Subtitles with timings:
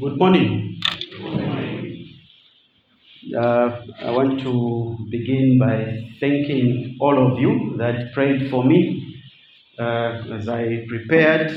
[0.00, 0.80] Good morning.
[3.36, 9.24] Uh, I want to begin by thanking all of you that prayed for me
[9.76, 11.50] uh, as I prepared.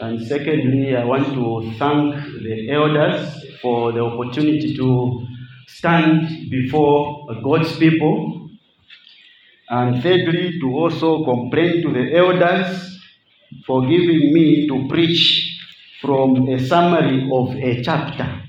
[0.00, 5.26] And secondly, I want to thank the elders for the opportunity to
[5.66, 8.50] stand before God's people.
[9.70, 13.00] And thirdly, to also complain to the elders
[13.66, 15.53] for giving me to preach
[16.04, 18.42] from a summary of a chapter.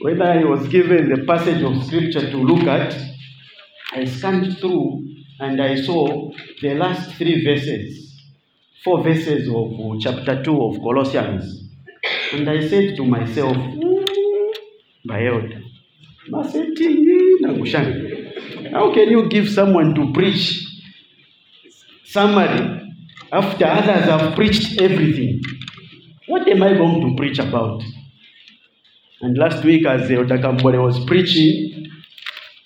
[0.00, 2.96] When I was given the passage of scripture to look at,
[3.92, 5.06] I scanned through
[5.40, 6.30] and I saw
[6.62, 8.18] the last three verses,
[8.82, 11.68] four verses of chapter 2 of Colossians.
[12.32, 13.56] And I said to myself,
[15.06, 15.62] Bayelda,
[16.30, 18.72] masetingi nakushanga.
[18.72, 20.66] How can you give someone to preach
[22.04, 22.82] summary
[23.32, 25.40] after others have preached everything?
[26.26, 27.82] What am I going to preach about?
[29.22, 31.86] And last week, as Elder Kambole was preaching,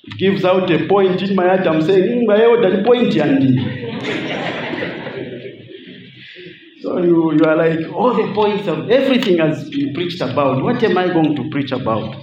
[0.02, 1.66] he gives out a point in my heart.
[1.66, 3.56] I'm saying, mm, point, Andy.
[6.82, 10.62] so you, you are like, all the points of everything has been preached about.
[10.62, 12.14] What am I going to preach about?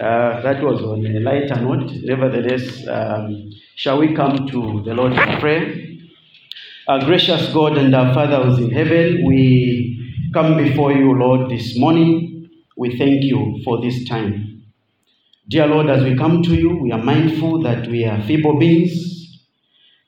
[0.00, 1.90] Uh, that was on a lighter note.
[2.02, 5.91] Nevertheless, um, shall we come to the Lord in prayer?
[6.88, 11.48] Our gracious God and our Father who is in heaven, we come before you, Lord,
[11.48, 12.50] this morning.
[12.76, 14.64] We thank you for this time.
[15.48, 19.38] Dear Lord, as we come to you, we are mindful that we are feeble beings,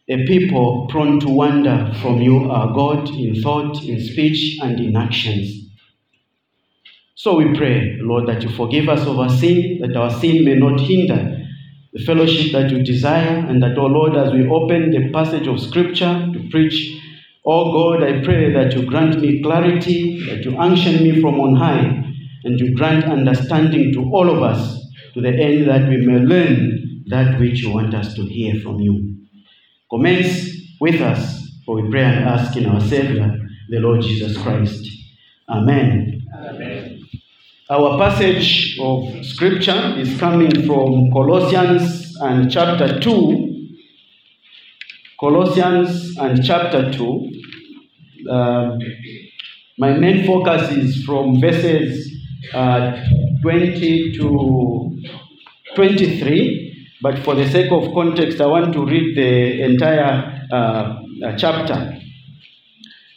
[0.08, 4.96] a people prone to wander from you, our God, in thought, in speech, and in
[4.96, 5.68] actions.
[7.14, 10.54] So we pray, Lord, that you forgive us of our sin, that our sin may
[10.54, 11.40] not hinder
[11.94, 15.60] the fellowship that you desire, and that, oh Lord, as we open the passage of
[15.60, 17.00] Scripture to preach,
[17.46, 21.54] oh God, I pray that you grant me clarity, that you unction me from on
[21.54, 22.02] high,
[22.42, 24.84] and you grant understanding to all of us,
[25.14, 28.80] to the end that we may learn that which you want us to hear from
[28.80, 29.16] you.
[29.88, 30.50] Commence
[30.80, 33.38] with us, for we pray and ask in our Savior,
[33.68, 34.84] the Lord Jesus Christ.
[35.48, 36.22] Amen.
[36.36, 36.93] Amen.
[37.70, 43.76] Our passage of scripture is coming from Colossians and chapter 2.
[45.18, 47.30] Colossians and chapter 2.
[48.28, 48.78] Um,
[49.78, 52.14] my main focus is from verses
[52.52, 53.02] uh,
[53.40, 55.00] 20 to
[55.74, 60.56] 23, but for the sake of context, I want to read the entire uh,
[61.24, 61.98] uh, chapter.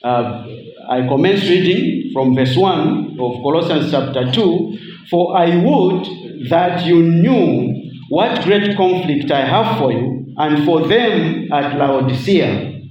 [0.02, 0.48] Uh,
[0.90, 7.04] I commence reading from verse 1 of Colossians chapter 2 For I would that you
[7.04, 12.82] knew what great conflict I have for you and for them at Laodicea,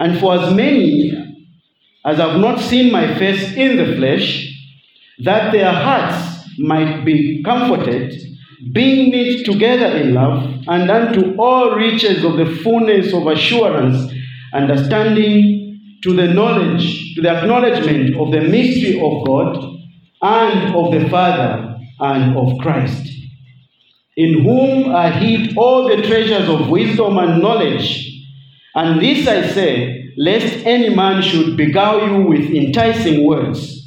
[0.00, 1.12] and for as many
[2.04, 4.44] as have not seen my face in the flesh,
[5.20, 8.12] that their hearts might be comforted,
[8.72, 14.12] being knit together in love, and unto all riches of the fullness of assurance,
[14.52, 15.73] understanding
[16.04, 19.56] to the knowledge, to the acknowledgement of the mystery of God
[20.20, 23.10] and of the Father and of Christ,
[24.14, 28.22] in whom are hid all the treasures of wisdom and knowledge.
[28.74, 33.80] And this I say, lest any man should beguile you with enticing words.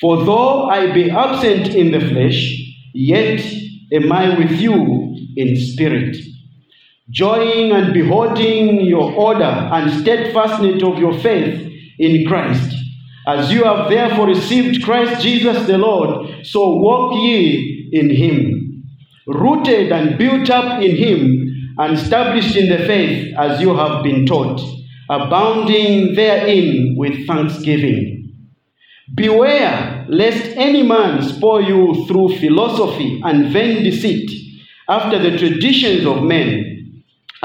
[0.00, 2.54] For though I be absent in the flesh,
[2.92, 3.40] yet
[3.92, 6.16] am I with you in spirit
[7.10, 12.74] joying and beholding your order and steadfastness of your faith in Christ.
[13.26, 18.84] As you have therefore received Christ Jesus the Lord, so walk ye in him,
[19.26, 24.26] rooted and built up in him, and established in the faith as you have been
[24.26, 24.60] taught,
[25.10, 28.32] abounding therein with thanksgiving.
[29.14, 34.30] Beware lest any man spoil you through philosophy and vain deceit,
[34.88, 36.75] after the traditions of men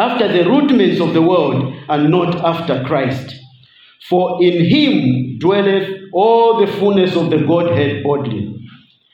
[0.01, 3.35] after the rudiments of the world and not after Christ.
[4.09, 8.47] For in him dwelleth all the fullness of the Godhead bodily.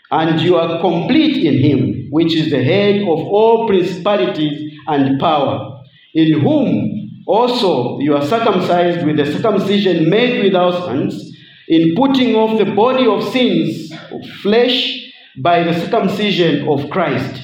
[0.09, 5.83] And you are complete in him, which is the head of all principalities and power,
[6.13, 11.35] in whom also you are circumcised with the circumcision made without hands,
[11.67, 14.97] in putting off the body of sins of flesh
[15.39, 17.41] by the circumcision of Christ,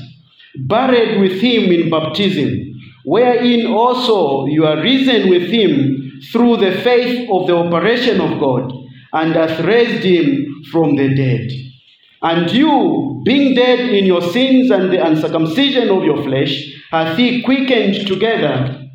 [0.56, 2.73] buried with him in baptism
[3.04, 8.72] wherein also you are risen with him through the faith of the operation of God,
[9.14, 11.52] and hath raised him from the dead.
[12.22, 17.44] And you, being dead in your sins and the uncircumcision of your flesh, hath he
[17.44, 18.90] quickened together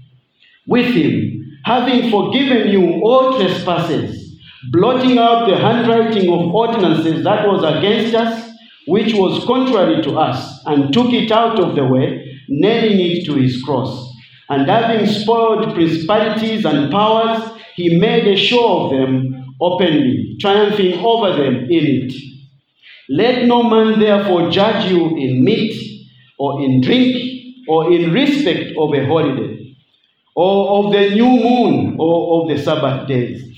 [0.66, 4.40] with him, having forgiven you all trespasses,
[4.70, 8.50] blotting out the handwriting of ordinances that was against us,
[8.86, 13.34] which was contrary to us, and took it out of the way, nailing it to
[13.34, 14.12] his cross.
[14.48, 21.32] And having spoiled principalities and powers, he made a show of them openly, triumphing over
[21.36, 22.12] them in it.
[23.10, 25.74] Let no man therefore judge you in meat,
[26.38, 27.14] or in drink,
[27.68, 29.76] or in respect of a holiday,
[30.34, 33.48] or of the new moon, or of the Sabbath days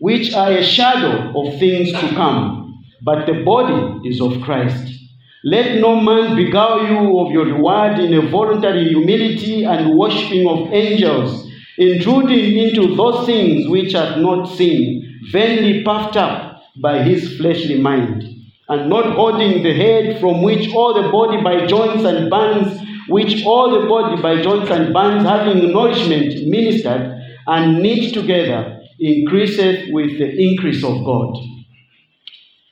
[0.00, 4.94] which are a shadow of things to come, but the body is of Christ.
[5.42, 10.70] Let no man beguile you of your reward in a voluntary humility and worshipping of
[10.70, 17.80] angels, intruding into those things which are not seen, vainly puffed up by his fleshly
[17.80, 18.22] mind,
[18.68, 22.78] and not holding the head from which all the body by joints and bands,
[23.08, 29.86] which all the body by joints and bands having nourishment ministered and knit together increaseth
[29.90, 31.34] with the increase of God.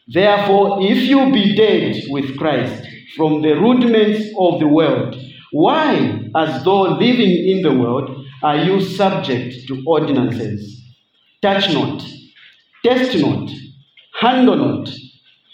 [0.08, 2.82] Therefore, if you be dead with Christ
[3.14, 5.14] from the rudiments of the world,
[5.52, 10.82] why, as though living in the world, are you subject to ordinances?
[11.42, 12.04] Touch not,
[12.84, 13.50] test not,
[14.20, 14.90] handle not,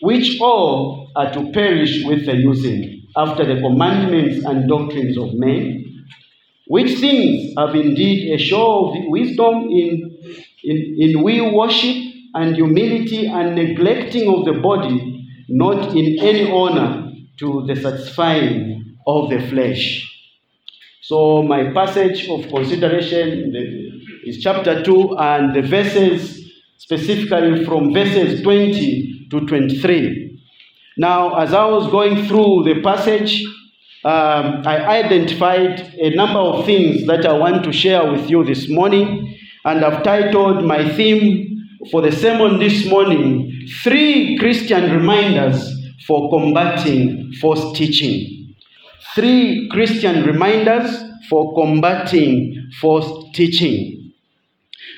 [0.01, 6.05] which all are to perish with the using, after the commandments and doctrines of men,
[6.67, 10.17] which things have indeed a show of wisdom in,
[10.63, 12.04] in, in we worship
[12.35, 19.31] and humility and neglecting of the body, not in any honor to the satisfying of
[19.31, 20.11] the flesh.
[21.03, 23.53] So, my passage of consideration
[24.25, 30.41] is chapter 2 and the verses, specifically from verses 20 to 23.
[30.97, 33.45] Now, as I was going through the passage,
[34.05, 38.69] um, I identified a number of things that I want to share with you this
[38.69, 41.54] morning, and I've titled my theme
[41.91, 43.51] for the sermon this morning
[43.83, 45.73] Three Christian Reminders
[46.07, 48.35] for Combating False Teaching.
[49.15, 54.13] Three Christian reminders for combating false teaching.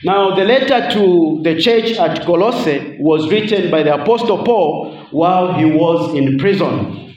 [0.04, 5.54] Now, the letter to the church at Colossae was written by the Apostle Paul while
[5.54, 7.14] he was in prison.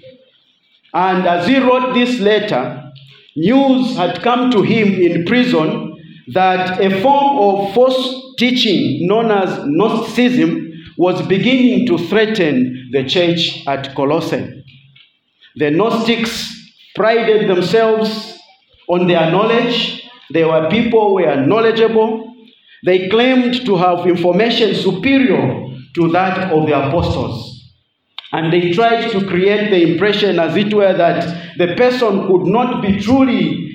[0.94, 2.92] And as he wrote this letter,
[3.36, 5.96] news had come to him in prison
[6.34, 13.64] that a form of false teaching known as Gnosticism was beginning to threaten the church
[13.68, 14.64] at Colossae.
[15.56, 18.40] The Gnostics prided themselves
[18.88, 20.10] on their knowledge.
[20.32, 22.34] They were people who were knowledgeable.
[22.86, 27.72] They claimed to have information superior to that of the apostles.
[28.32, 32.82] And they tried to create the impression, as it were, that the person could not
[32.82, 33.69] be truly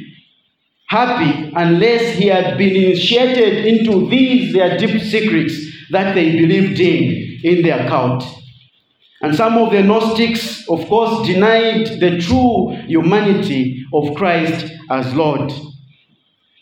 [0.86, 5.54] happy unless he had been initiated into these their deep secrets
[5.90, 8.24] that they believed in in their cult.
[9.20, 15.50] And some of the Gnostics, of course, denied the true humanity of Christ as Lord.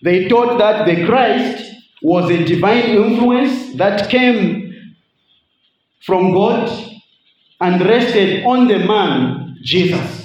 [0.02, 4.94] They taught that the Christ was a divine influence that came
[6.00, 6.68] from God
[7.60, 10.21] and rested on the man, Jesus.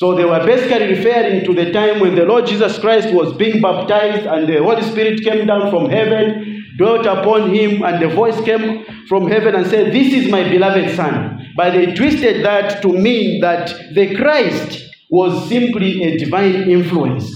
[0.00, 3.60] So they were basically referring to the time when the Lord Jesus Christ was being
[3.60, 8.40] baptized and the Holy Spirit came down from heaven, dwelt upon him, and the voice
[8.40, 11.46] came from heaven and said, This is my beloved Son.
[11.54, 17.30] But they twisted that to mean that the Christ was simply a divine influence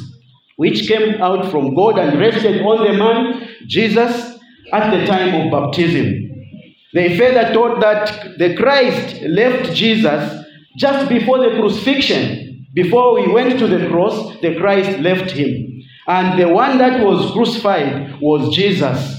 [0.56, 4.38] which came out from God and rested on the man, Jesus,
[4.72, 6.30] at the time of baptism.
[6.94, 10.46] They further taught that the Christ left Jesus
[10.78, 12.43] just before the crucifixion.
[12.74, 15.82] Before we went to the cross, the Christ left him.
[16.06, 19.16] And the one that was crucified was Jesus,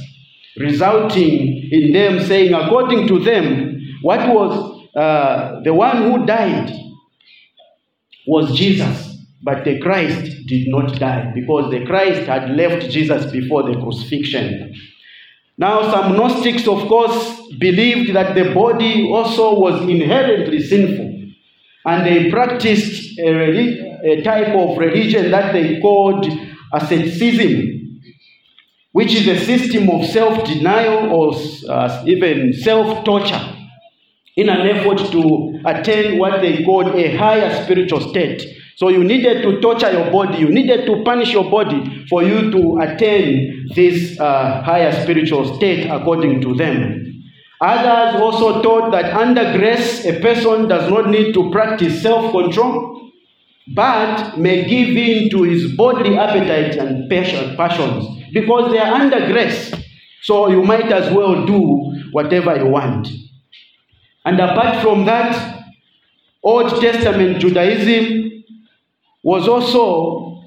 [0.57, 6.71] resulting in them saying, according to them, what was uh, the one who died
[8.27, 13.63] was Jesus, but the Christ did not die because the Christ had left Jesus before
[13.63, 14.74] the crucifixion.
[15.57, 21.31] Now, some Gnostics, of course, believed that the body also was inherently sinful.
[21.85, 26.27] And they practiced a, a type of religion that they called
[26.74, 28.01] asceticism,
[28.91, 31.36] which is a system of self denial or
[31.69, 33.51] uh, even self torture
[34.36, 38.43] in an effort to attain what they called a higher spiritual state.
[38.75, 42.51] So you needed to torture your body, you needed to punish your body for you
[42.51, 47.05] to attain this uh, higher spiritual state according to them.
[47.62, 53.04] Others also taught that under grace, a person does not need to practice self control,
[53.74, 59.74] but may give in to his bodily appetites and passions because they are under grace.
[60.22, 63.07] So you might as well do whatever you want.
[64.24, 65.63] And apart from that,
[66.43, 68.43] Old Testament Judaism
[69.24, 70.43] was also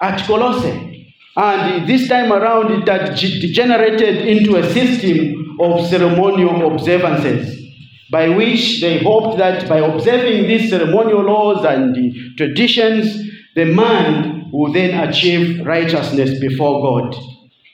[0.00, 1.14] at Colossae.
[1.36, 7.67] And this time around, it had degenerated into a system of ceremonial observances
[8.10, 14.50] by which they hoped that by observing these ceremonial laws and the traditions, the man
[14.52, 17.16] will then achieve righteousness before God.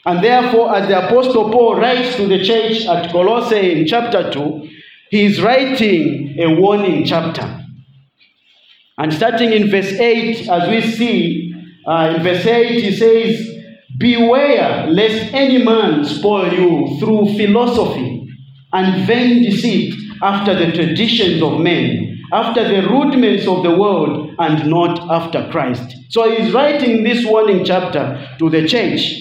[0.07, 4.69] And therefore, as the Apostle Paul writes to the church at Colossae in chapter 2,
[5.11, 7.61] he is writing a warning chapter.
[8.99, 11.55] And starting in verse 8, as we see,
[11.87, 13.51] uh, in verse 8, he says,
[13.97, 18.29] Beware lest any man spoil you through philosophy
[18.73, 24.69] and vain deceit after the traditions of men, after the rudiments of the world, and
[24.69, 25.97] not after Christ.
[26.09, 29.21] So he's writing this warning chapter to the church.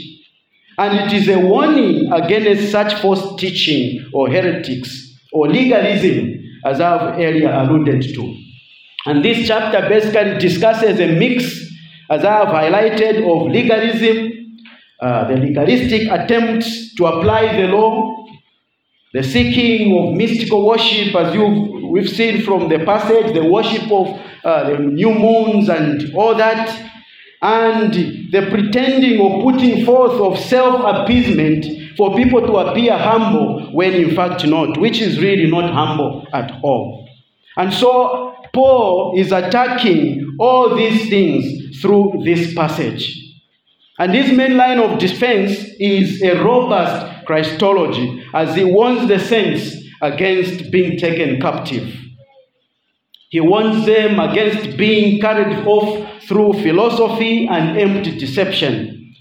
[0.78, 7.20] And it is a warning against such false teaching or heretics or legalism, as I've
[7.20, 8.38] earlier alluded to.
[9.06, 11.44] And this chapter basically discusses a mix,
[12.10, 14.32] as I have highlighted, of legalism,
[15.02, 18.23] uh, the legalistic attempts to apply the law,
[19.14, 24.08] the seeking of mystical worship, as you we've seen from the passage, the worship of
[24.44, 26.92] uh, the new moons and all that,
[27.44, 27.94] and
[28.32, 34.16] the pretending or putting forth of self appeasement for people to appear humble when in
[34.16, 37.08] fact not, which is really not humble at all.
[37.56, 43.20] And so Paul is attacking all these things through this passage.
[44.00, 49.76] And his main line of defense is a robust Christology as he warns the saints
[50.02, 51.96] against being taken captive.
[53.30, 59.16] He warns them against being carried off through philosophy and empty deception.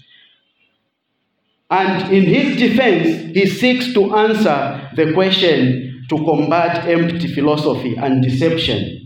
[1.69, 8.21] And in his defense, he seeks to answer the question to combat empty philosophy and
[8.21, 9.02] deception.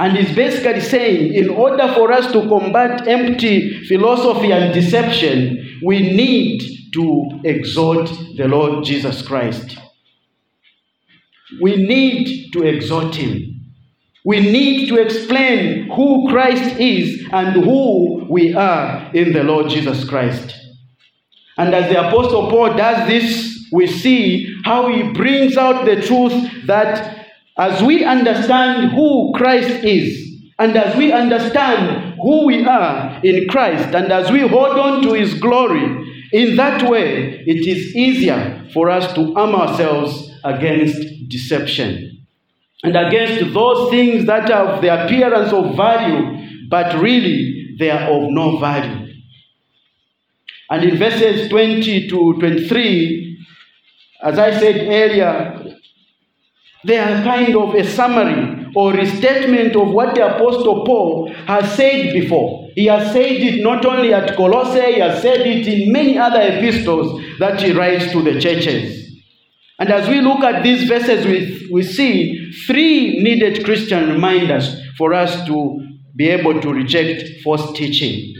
[0.00, 6.00] And he's basically saying, in order for us to combat empty philosophy and deception, we
[6.00, 6.62] need
[6.94, 9.76] to exalt the Lord Jesus Christ.
[11.60, 13.60] We need to exalt him.
[14.24, 20.08] We need to explain who Christ is and who we are in the Lord Jesus
[20.08, 20.54] Christ.
[21.58, 26.66] And as the Apostle Paul does this, we see how he brings out the truth
[26.66, 27.19] that
[27.58, 30.28] as we understand who Christ is,
[30.58, 35.14] and as we understand who we are in Christ, and as we hold on to
[35.14, 42.26] his glory, in that way, it is easier for us to arm ourselves against deception
[42.82, 48.30] and against those things that have the appearance of value, but really they are of
[48.30, 49.14] no value.
[50.70, 53.46] And in verses 20 to 23,
[54.22, 55.59] as I said earlier,
[56.84, 62.12] they are kind of a summary or restatement of what the Apostle Paul has said
[62.12, 62.68] before.
[62.74, 66.40] He has said it not only at Colossae, he has said it in many other
[66.40, 69.00] epistles that he writes to the churches.
[69.78, 75.14] And as we look at these verses, we, we see three needed Christian reminders for
[75.14, 78.34] us to be able to reject false teaching.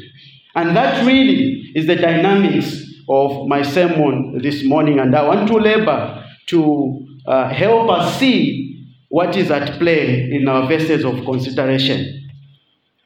[0.54, 4.99] And that really is the dynamics of my sermon this morning.
[4.99, 10.49] And I want to labor to uh, help us see what is at play in
[10.49, 12.28] our verses of consideration.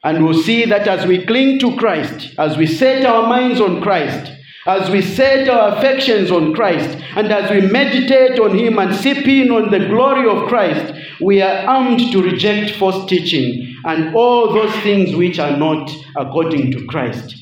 [0.03, 3.81] And we'll see that as we cling to Christ, as we set our minds on
[3.81, 4.31] Christ,
[4.67, 9.27] as we set our affections on Christ, and as we meditate on Him and sip
[9.27, 14.51] in on the glory of Christ, we are armed to reject false teaching and all
[14.51, 17.35] those things which are not according to Christ.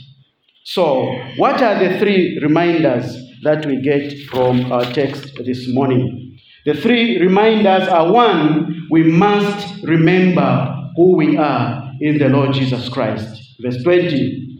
[0.65, 6.32] So, what are the three reminders that we get from our text this morning?
[6.65, 12.89] The three reminders are one, we must remember who we are in the Lord Jesus
[12.89, 13.57] Christ.
[13.59, 14.59] Verse 20.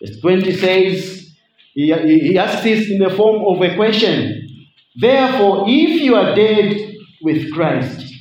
[0.00, 1.30] Verse 20 says,
[1.74, 4.48] he, he asks this in the form of a question.
[4.94, 8.14] Therefore, if you are dead with Christ,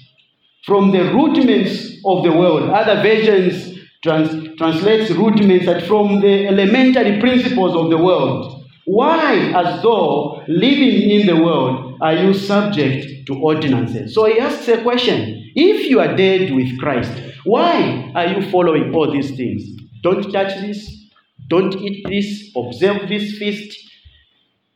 [0.65, 7.19] from the rudiments of the world, other versions trans, translates rudiments that from the elementary
[7.19, 8.63] principles of the world.
[8.85, 14.13] Why, as though living in the world, are you subject to ordinances?
[14.13, 15.51] So he asks a question.
[15.55, 17.11] If you are dead with Christ,
[17.45, 19.63] why are you following all these things?
[20.03, 21.09] Don't touch this,
[21.47, 23.77] don't eat this, observe this feast.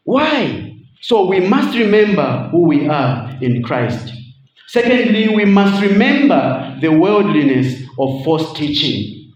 [0.03, 0.75] Why?
[1.01, 4.13] So we must remember who we are in Christ.
[4.67, 9.33] Secondly, we must remember the worldliness of false teaching.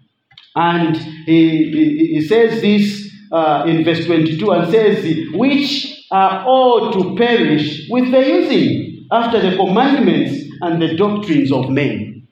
[0.56, 6.94] And he, he, he says this uh, in verse 22 and says, Which are all
[6.94, 12.28] to perish with the using after the commandments and the doctrines of men.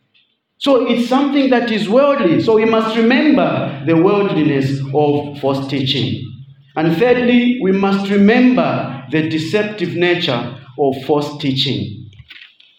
[0.60, 2.42] So it's something that is worldly.
[2.44, 6.22] So we must remember the worldliness of false teaching.
[6.76, 12.10] And thirdly, we must remember the deceptive nature of false teaching.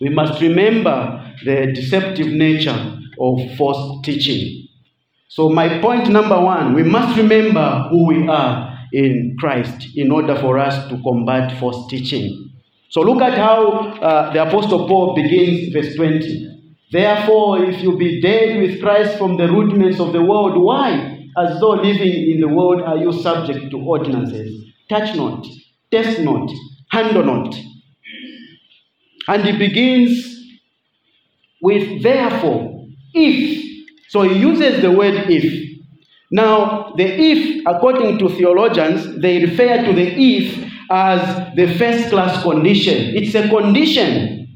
[0.00, 4.68] We must remember the deceptive nature of false teaching.
[5.28, 10.36] So, my point number one we must remember who we are in Christ in order
[10.36, 12.50] for us to combat false teaching.
[12.90, 16.48] So, look at how uh, the Apostle Paul begins verse 20.
[16.92, 21.26] Therefore, if you be dead with Christ from the rudiments of the world, why?
[21.38, 24.70] As though living in the world, are you subject to ordinances?
[24.90, 25.46] Touch not,
[25.90, 26.50] taste not,
[26.90, 27.56] handle not.
[29.28, 30.32] And he begins
[31.62, 33.64] with therefore, if.
[34.08, 35.71] So he uses the word if.
[36.32, 42.42] Now, the if, according to theologians, they refer to the if as the first class
[42.42, 43.14] condition.
[43.14, 44.48] It's a condition.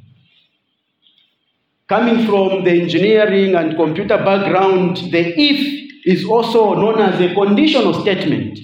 [1.86, 8.00] Coming from the engineering and computer background, the if is also known as a conditional
[8.00, 8.58] statement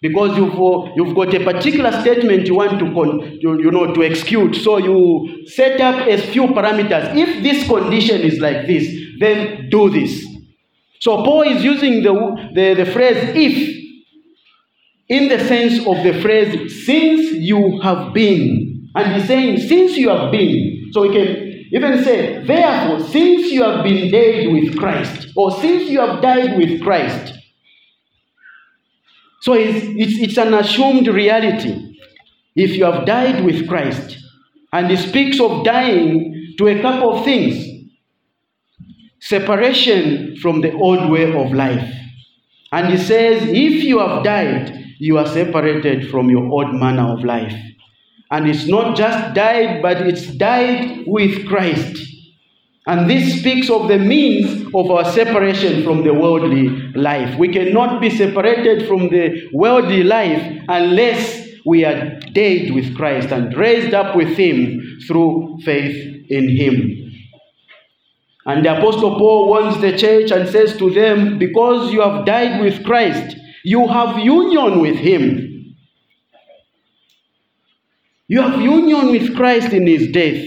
[0.00, 0.54] because you've,
[0.96, 4.54] you've got a particular statement you want to, con, you, you know, to execute.
[4.56, 7.16] So you set up a few parameters.
[7.16, 10.35] If this condition is like this, then do this.
[11.00, 12.12] So Paul is using the,
[12.54, 13.76] the, the phrase if
[15.08, 18.90] in the sense of the phrase since you have been.
[18.94, 20.90] And he's saying since you have been.
[20.92, 25.88] So we can even say, therefore, since you have been dead with Christ, or since
[25.90, 27.34] you have died with Christ.
[29.42, 31.94] So it's, it's, it's an assumed reality.
[32.54, 34.18] If you have died with Christ,
[34.72, 37.75] and he speaks of dying to a couple of things
[39.28, 41.92] separation from the old way of life.
[42.72, 47.24] And he says, if you have died, you are separated from your old manner of
[47.24, 47.54] life.
[48.30, 52.02] And it's not just died, but it's died with Christ.
[52.88, 57.36] And this speaks of the means of our separation from the worldly life.
[57.38, 63.56] We cannot be separated from the worldly life unless we are dead with Christ and
[63.56, 67.05] raised up with Him through faith in Him.
[68.46, 72.60] And the Apostle Paul warns the church and says to them, Because you have died
[72.60, 75.56] with Christ, you have union with Him.
[78.28, 80.44] You have union with Christ in his death.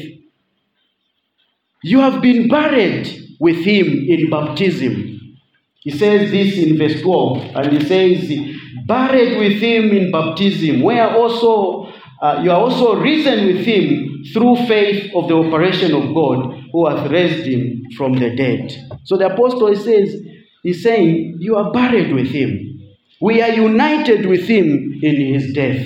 [1.82, 3.08] You have been buried
[3.40, 5.38] with him in baptism.
[5.80, 11.10] He says this in verse 12, and he says, Buried with him in baptism, where
[11.10, 11.89] also
[12.22, 16.88] uh, you are also risen with him through faith of the operation of God who
[16.88, 18.76] hath raised him from the dead.
[19.06, 20.16] So the apostle says,
[20.64, 22.80] he's saying, You are buried with him.
[23.22, 25.86] We are united with him in his death.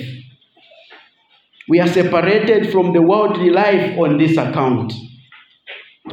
[1.68, 4.92] We are separated from the worldly life on this account.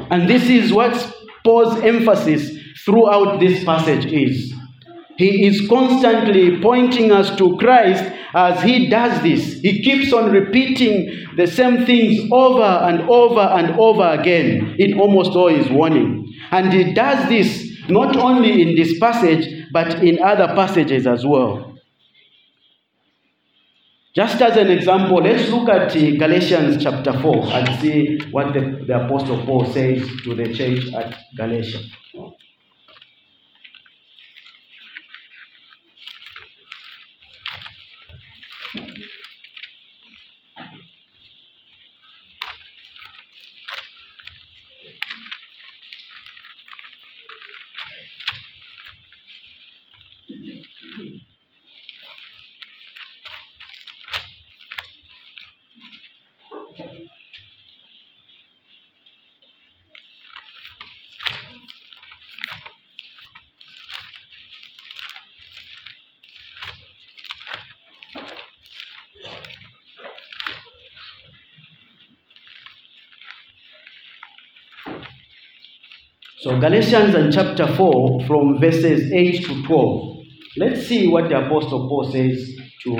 [0.09, 0.93] And this is what
[1.43, 4.53] Paul's emphasis throughout this passage is.
[5.21, 8.03] He is constantly pointing us to Christ
[8.33, 9.61] as he does this.
[9.61, 15.31] He keeps on repeating the same things over and over and over again in almost
[15.35, 16.33] all his warning.
[16.49, 21.77] And he does this not only in this passage, but in other passages as well.
[24.15, 29.05] Just as an example, let's look at Galatians chapter 4 and see what the, the
[29.05, 31.79] Apostle Paul says to the church at Galatia.
[76.41, 80.17] So Galatians and chapter 4 from verses 8 to 12.
[80.57, 82.97] Let's see what the Apostle Paul says to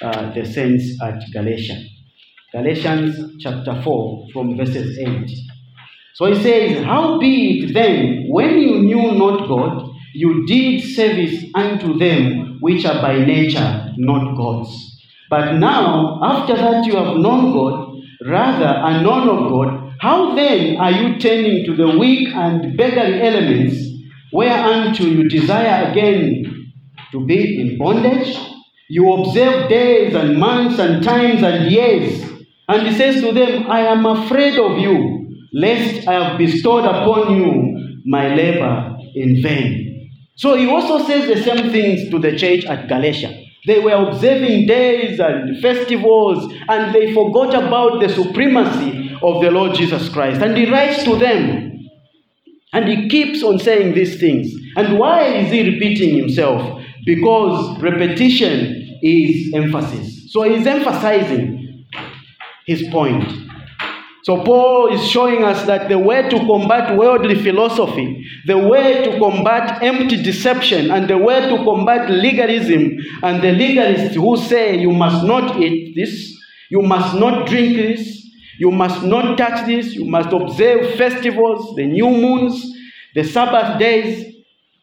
[0.00, 1.76] uh, the saints at Galatia.
[2.52, 5.28] Galatians chapter 4 from verses 8.
[6.14, 11.46] So he says, How be it then, when you knew not God, you did service
[11.52, 15.02] unto them which are by nature not gods.
[15.28, 20.76] But now, after that you have known God, rather are known of God, how then
[20.76, 23.74] are you turning to the weak and beggarly elements,
[24.34, 26.44] whereunto you desire again
[27.10, 28.36] to be in bondage.
[28.90, 32.22] You observe days and months and times and years.
[32.68, 37.36] And he says to them, I am afraid of you, lest I have bestowed upon
[37.38, 40.10] you my labor in vain.
[40.36, 43.32] So he also says the same things to the church at Galatia.
[43.66, 49.74] They were observing days and festivals, and they forgot about the supremacy of the Lord
[49.74, 50.42] Jesus Christ.
[50.42, 51.88] And he writes to them,
[52.72, 54.52] and he keeps on saying these things.
[54.76, 56.82] And why is he repeating himself?
[57.06, 60.32] Because repetition is emphasis.
[60.32, 61.86] So he's emphasizing
[62.66, 63.32] his point.
[64.24, 69.18] So Paul is showing us that the way to combat worldly philosophy, the way to
[69.18, 74.92] combat empty deception, and the way to combat legalism and the legalists who say you
[74.92, 76.34] must not eat this,
[76.70, 78.23] you must not drink this,
[78.58, 82.74] you must not touch this, you must observe festivals, the new moons,
[83.14, 84.34] the Sabbath days.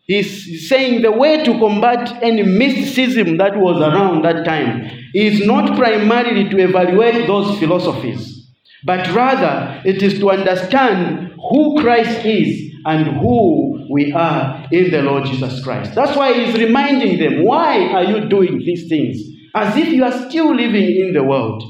[0.05, 5.77] He's saying the way to combat any mysticism that was around that time is not
[5.77, 8.41] primarily to evaluate those philosophies
[8.83, 15.03] but rather it is to understand who Christ is and who we are in the
[15.03, 15.93] Lord Jesus Christ.
[15.93, 19.21] That's why he's reminding them, why are you doing these things?
[19.53, 21.63] As if you are still living in the world.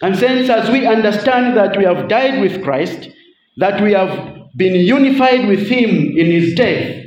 [0.00, 3.08] And since as we understand that we have died with Christ,
[3.56, 7.04] that we have been unified with him in his death,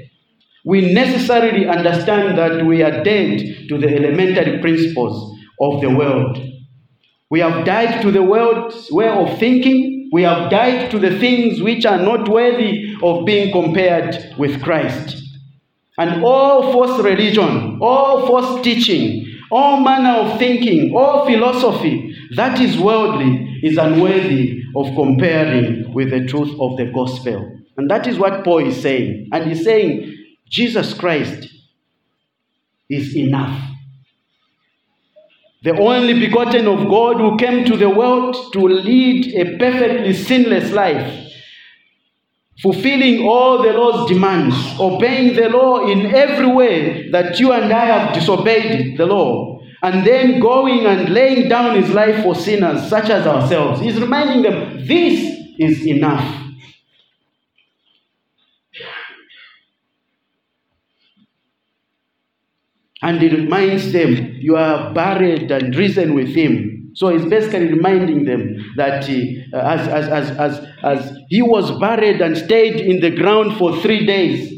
[0.65, 6.37] we necessarily understand that we are dead to the elementary principles of the world.
[7.29, 10.09] We have died to the world's way of thinking.
[10.11, 15.17] We have died to the things which are not worthy of being compared with Christ.
[15.97, 22.77] And all false religion, all false teaching, all manner of thinking, all philosophy that is
[22.77, 27.59] worldly is unworthy of comparing with the truth of the gospel.
[27.77, 29.29] And that is what Paul is saying.
[29.31, 30.15] And he's saying
[30.49, 31.47] Jesus Christ
[32.89, 33.71] is enough
[35.63, 40.71] the only begotten of God who came to the world to lead a perfectly sinless
[40.71, 41.30] life,
[42.61, 47.85] fulfilling all the law's demands, obeying the law in every way that you and I
[47.85, 53.09] have disobeyed the law, and then going and laying down his life for sinners such
[53.09, 53.81] as ourselves.
[53.81, 56.37] He's reminding them this is enough.
[63.03, 66.70] And he reminds them, You are buried and risen with him.
[66.93, 72.21] So he's basically reminding them that uh, as, as, as, as, as he was buried
[72.21, 74.51] and stayed in the ground for three days,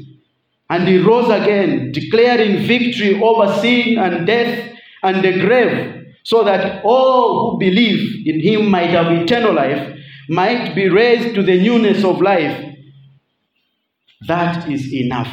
[0.69, 4.71] and he rose again, declaring victory over sin and death
[5.03, 10.73] and the grave, so that all who believe in him might have eternal life, might
[10.73, 12.75] be raised to the newness of life.
[14.27, 15.31] That is enough.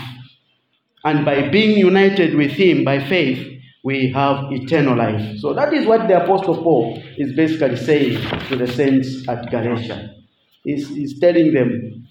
[1.04, 3.49] And by being united with Him by faith,
[3.82, 5.38] we have eternal life.
[5.38, 10.14] So that is what the Apostle Paul is basically saying to the saints at Galatia.
[10.64, 12.08] He's, he's telling them,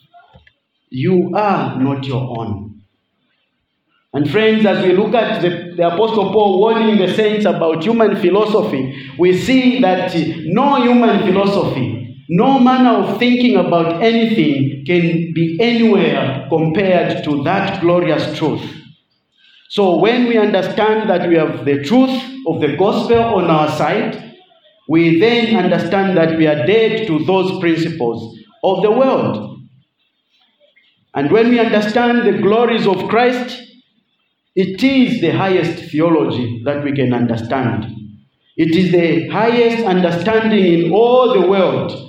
[0.90, 2.82] You are not your own.
[4.12, 8.16] And friends, as we look at the, the Apostle Paul warning the saints about human
[8.20, 10.12] philosophy, we see that
[10.46, 17.80] no human philosophy, no manner of thinking about anything can be anywhere compared to that
[17.82, 18.79] glorious truth
[19.70, 24.36] so when we understand that we have the truth of the gospel on our side,
[24.88, 29.60] we then understand that we are dead to those principles of the world.
[31.14, 33.62] And when we understand the glories of Christ,
[34.56, 37.86] it is the highest theology that we can understand.
[38.58, 42.09] It is the highest understanding in all the world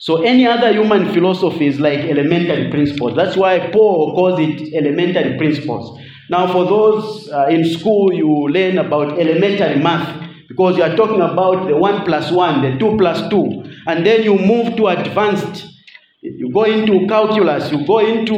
[0.00, 3.16] so any other human philosophy is like elementary principles.
[3.16, 6.00] That's why Paul calls it elementary principles.
[6.30, 11.20] Now, for those uh, in school, you learn about elementary math because you are talking
[11.20, 15.66] about the one plus one, the two plus two, and then you move to advanced.
[16.22, 18.36] You go into calculus, you go into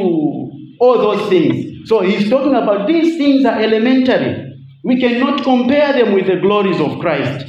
[0.79, 1.87] all those things.
[1.87, 4.47] So he's talking about these things are elementary.
[4.83, 7.45] We cannot compare them with the glories of Christ.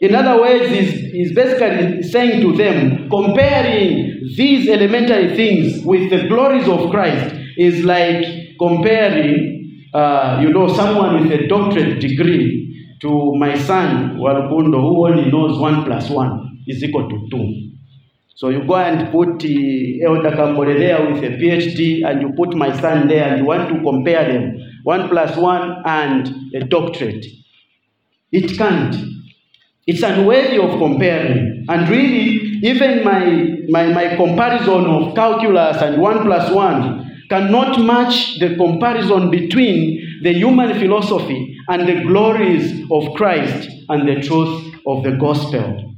[0.00, 6.26] In other words, he's, he's basically saying to them, comparing these elementary things with the
[6.28, 8.24] glories of Christ is like
[8.58, 15.30] comparing, uh, you know, someone with a doctorate degree to my son, Walukundo, who only
[15.30, 17.70] knows one plus one is equal to two.
[18.34, 22.54] So you go and put uh, Elder Kambole there with a PhD, and you put
[22.56, 27.24] my son there, and you want to compare them, one plus one and a doctorate.
[28.32, 29.13] It can't.
[29.86, 31.66] It's unworthy of comparing.
[31.68, 38.38] And really, even my, my, my comparison of calculus and 1 plus 1 cannot match
[38.38, 45.02] the comparison between the human philosophy and the glories of Christ and the truth of
[45.02, 45.94] the gospel.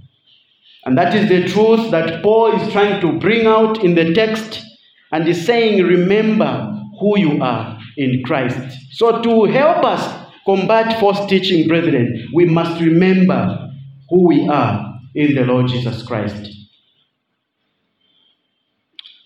[0.84, 4.64] And that is the truth that Paul is trying to bring out in the text
[5.12, 8.58] and is saying, Remember who you are in Christ.
[8.92, 13.66] So, to help us combat false teaching, brethren, we must remember
[14.08, 16.50] who we are in the Lord Jesus Christ.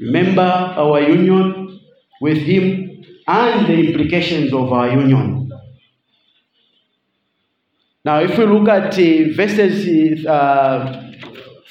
[0.01, 1.81] Remember our union
[2.21, 5.51] with Him and the implications of our union.
[8.05, 11.13] Now, if we look at uh, verses uh,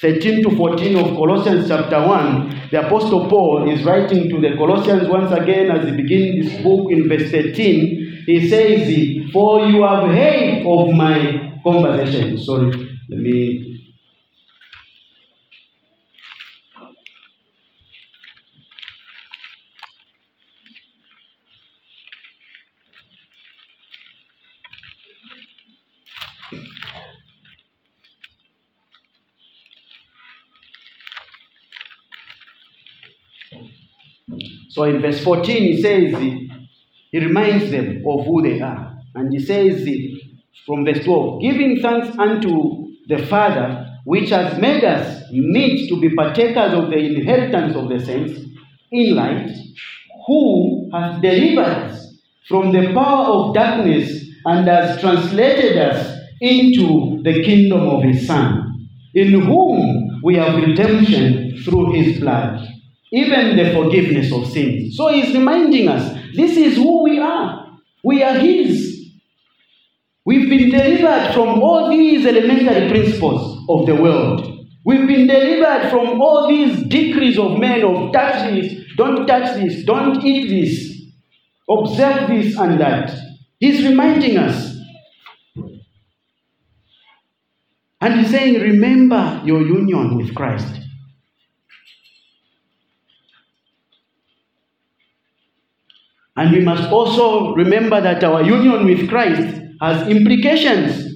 [0.00, 5.08] 13 to 14 of Colossians chapter 1, the Apostle Paul is writing to the Colossians
[5.08, 8.22] once again as he begins this book in verse 13.
[8.26, 12.38] He says, For you have heard of my conversation.
[12.38, 13.80] Sorry, let me
[34.70, 36.14] So in verse 14, he says,
[37.10, 38.98] he reminds them of who they are.
[39.16, 39.86] And he says
[40.64, 42.79] from verse 12, giving thanks unto
[43.10, 48.00] the Father, which has made us meet to be partakers of the inheritance of the
[48.00, 48.40] saints
[48.90, 49.50] in light,
[50.26, 52.16] who has delivered us
[52.48, 58.88] from the power of darkness and has translated us into the kingdom of his Son,
[59.14, 62.66] in whom we have redemption through his blood
[63.12, 64.96] even the forgiveness of sins.
[64.96, 67.78] So he's reminding us this is who we are.
[68.04, 68.89] We are his.
[70.30, 74.64] We've been delivered from all these elementary principles of the world.
[74.84, 79.84] We've been delivered from all these decrees of men of touch this, don't touch this,
[79.84, 81.02] don't eat this,
[81.68, 83.12] observe this and that.
[83.58, 84.76] He's reminding us.
[88.00, 90.80] And he's saying, remember your union with Christ.
[96.36, 101.06] And we must also remember that our union with Christ has implications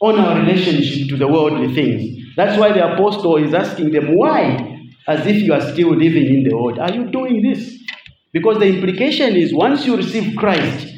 [0.00, 2.34] on our relationship to the worldly things.
[2.36, 4.80] That's why the apostle is asking them, why?
[5.06, 6.78] As if you are still living in the world.
[6.78, 7.78] Are you doing this?
[8.32, 10.88] Because the implication is once you receive Christ,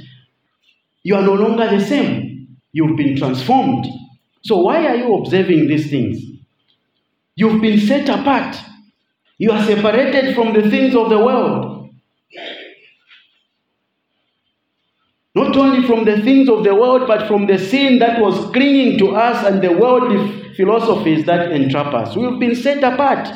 [1.02, 2.56] you are no longer the same.
[2.72, 3.86] You've been transformed.
[4.42, 6.18] So why are you observing these things?
[7.34, 8.56] You've been set apart.
[9.38, 11.75] You are separated from the things of the world.
[15.36, 18.96] Not only from the things of the world, but from the sin that was clinging
[19.00, 22.16] to us and the worldly philosophies that entrap us.
[22.16, 23.28] We've been set apart.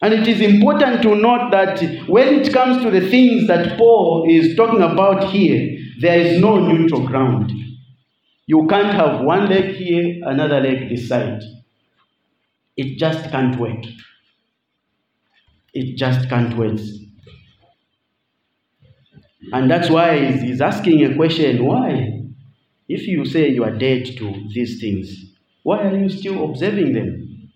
[0.00, 4.26] And it is important to note that when it comes to the things that Paul
[4.30, 7.50] is talking about here, there is no neutral ground.
[8.46, 11.42] You can't have one leg here, another leg this side.
[12.76, 13.84] It just can't work.
[15.74, 16.78] It just can't work.
[19.50, 22.20] And that's why he's asking a question why?
[22.88, 27.50] If you say you are dead to these things, why are you still observing them?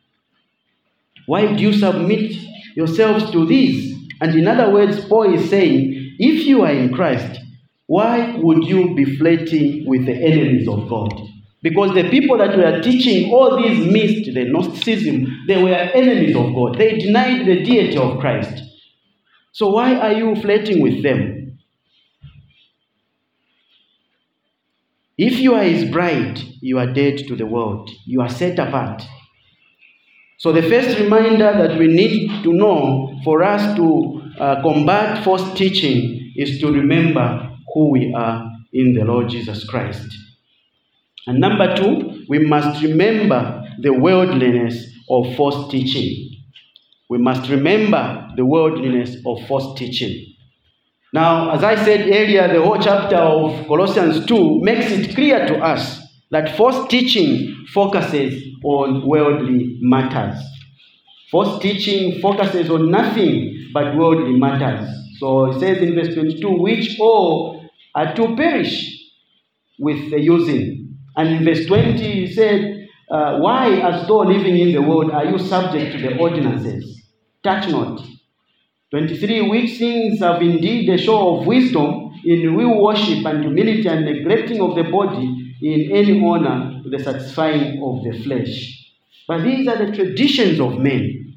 [1.27, 2.33] Why do you submit
[2.75, 3.95] yourselves to these?
[4.21, 7.41] And in other words, Paul is saying, if you are in Christ,
[7.87, 11.13] why would you be flirting with the enemies of God?
[11.63, 16.55] Because the people that were teaching all these myths, the Gnosticism, they were enemies of
[16.55, 16.79] God.
[16.79, 18.63] They denied the deity of Christ.
[19.53, 21.36] So why are you flirting with them?
[25.19, 27.91] If you are his bride, you are dead to the world.
[28.05, 29.03] You are set apart.
[30.39, 35.57] So, the first reminder that we need to know for us to uh, combat false
[35.57, 40.07] teaching is to remember who we are in the Lord Jesus Christ.
[41.27, 46.37] And number two, we must remember the worldliness of false teaching.
[47.09, 50.36] We must remember the worldliness of false teaching.
[51.17, 55.57] Now, as I said earlier, the whole chapter of Colossians 2 makes it clear to
[55.61, 55.99] us
[56.31, 60.39] that false teaching focuses on worldly matters.
[61.31, 64.87] False teaching focuses on nothing but worldly matters.
[65.19, 68.77] So it says in verse 22, which all are to perish
[69.79, 70.99] with the using.
[71.17, 75.25] And in verse 20, he said, uh, Why, as though living in the world, are
[75.25, 77.09] you subject to the ordinances?
[77.43, 78.07] Touch not,
[78.91, 84.05] 23 Which things have indeed a show of wisdom in will worship and humility and
[84.05, 88.93] neglecting of the body in any honor to the satisfying of the flesh.
[89.27, 91.35] But these are the traditions of men.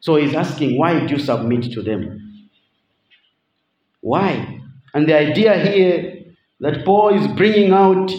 [0.00, 2.48] So he's asking, why do you submit to them?
[4.00, 4.60] Why?
[4.94, 6.24] And the idea here
[6.60, 8.10] that Paul is bringing out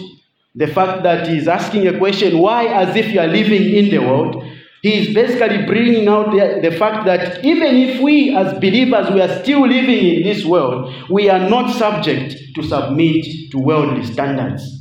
[0.54, 3.98] the fact that he's asking a question, why, as if you are living in the
[3.98, 4.44] world,
[4.82, 9.20] he is basically bringing out the, the fact that even if we as believers we
[9.20, 14.80] are still living in this world, we are not subject to submit to worldly standards.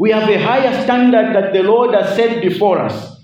[0.00, 3.22] We have a higher standard that the Lord has set before us.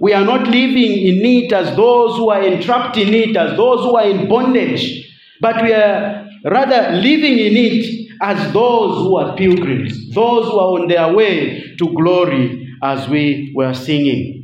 [0.00, 3.80] We are not living in it as those who are entrapped in it, as those
[3.80, 5.06] who are in bondage,
[5.42, 10.80] but we are rather living in it as those who are pilgrims, those who are
[10.80, 14.39] on their way to glory, as we were singing.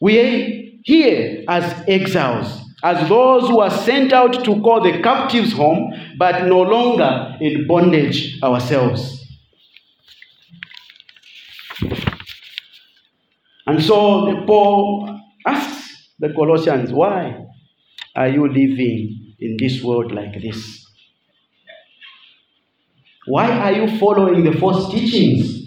[0.00, 5.52] We are here as exiles, as those who are sent out to call the captives
[5.52, 9.18] home, but no longer in bondage ourselves.
[13.66, 17.46] And so Paul asks the Colossians, why
[18.16, 20.86] are you living in this world like this?
[23.26, 25.59] Why are you following the false teachings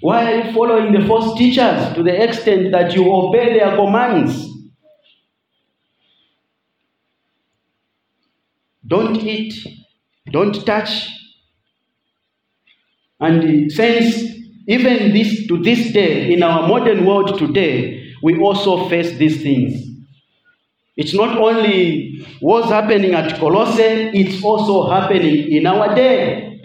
[0.00, 4.46] why are you following the false teachers to the extent that you obey their commands?
[8.86, 9.54] Don't eat,
[10.30, 11.08] don't touch.
[13.20, 14.24] And since
[14.66, 19.86] even this to this day, in our modern world today, we also face these things.
[20.96, 26.62] It's not only what's happening at Colossae, it's also happening in our day.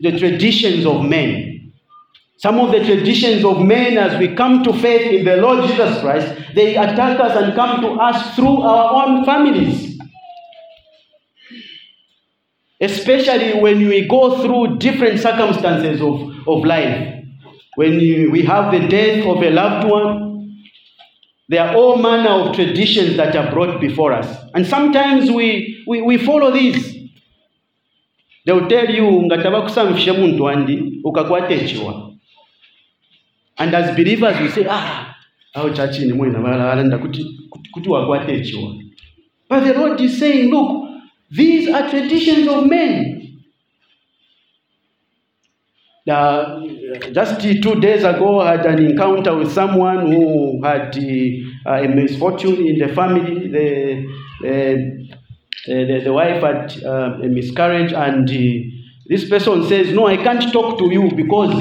[0.00, 1.51] The traditions of men.
[2.42, 6.00] Some of the traditions of men, as we come to faith in the Lord Jesus
[6.00, 9.96] Christ, they attack us and come to us through our own families.
[12.80, 17.24] Especially when we go through different circumstances of, of life.
[17.76, 20.58] When you, we have the death of a loved one,
[21.48, 24.26] there are all manner of traditions that are brought before us.
[24.52, 26.92] And sometimes we, we, we follow these.
[28.46, 32.11] They will tell you, ngataba kusamfisha muntu wandi, ukakwate echiwa.
[33.62, 35.16] And as believers, we say, ah,
[35.54, 36.02] wakwate
[38.40, 38.80] echiwa.
[39.48, 40.90] But the Lord is saying, look,
[41.30, 43.38] these are traditions of men.
[46.10, 46.60] Uh,
[47.12, 52.66] just two days ago, I had an encounter with someone who had uh, a misfortune
[52.66, 53.46] in the family.
[53.46, 54.04] The,
[54.44, 54.76] uh,
[55.68, 58.68] the, the, wife had uh, a miscarriage, and uh,
[59.06, 61.54] this person says, No, I can't talk to you because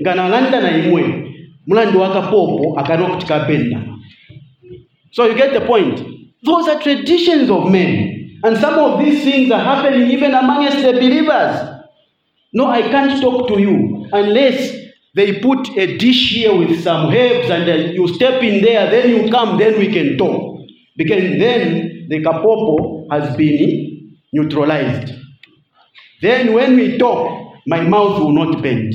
[0.00, 1.27] nganalanda na imwe
[1.68, 3.80] mulandu wakapopo akanwa kuti kapenda
[5.10, 5.98] so you get the point.
[6.44, 8.38] Those are traditions of men.
[8.44, 11.74] And some of these things are happening even amongst the believers.
[12.52, 14.74] No i can't talk to you unless
[15.14, 19.10] they put a dish here with some herbs and then you step in there then
[19.10, 20.60] you come then we can talk.
[20.96, 25.12] Because then the kapopo has been neutralized.
[26.22, 28.94] Then when we talk my mouth will not bend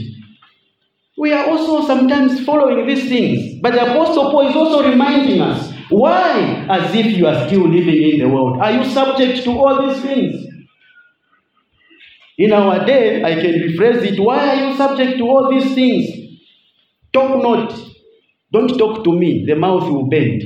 [1.17, 3.59] we are also sometimes following these things.
[3.61, 8.13] But the Apostle Paul is also reminding us why, as if you are still living
[8.13, 10.47] in the world, are you subject to all these things?
[12.37, 16.39] In our day, I can rephrase it why are you subject to all these things?
[17.11, 17.79] Talk not.
[18.51, 20.41] Don't talk to me, the mouth will bend.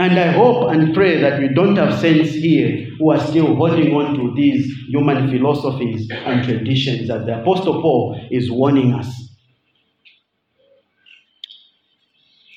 [0.00, 3.94] And I hope and pray that we don't have saints here who are still holding
[3.94, 9.36] on to these human philosophies and traditions that the Apostle Paul is warning us.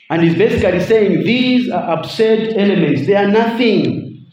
[0.09, 4.25] And he's basically saying these are absurd elements, they are nothing.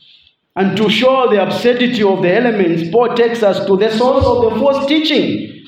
[0.54, 4.54] And to show the absurdity of the elements, Paul takes us to the source of
[4.54, 5.64] the false teaching.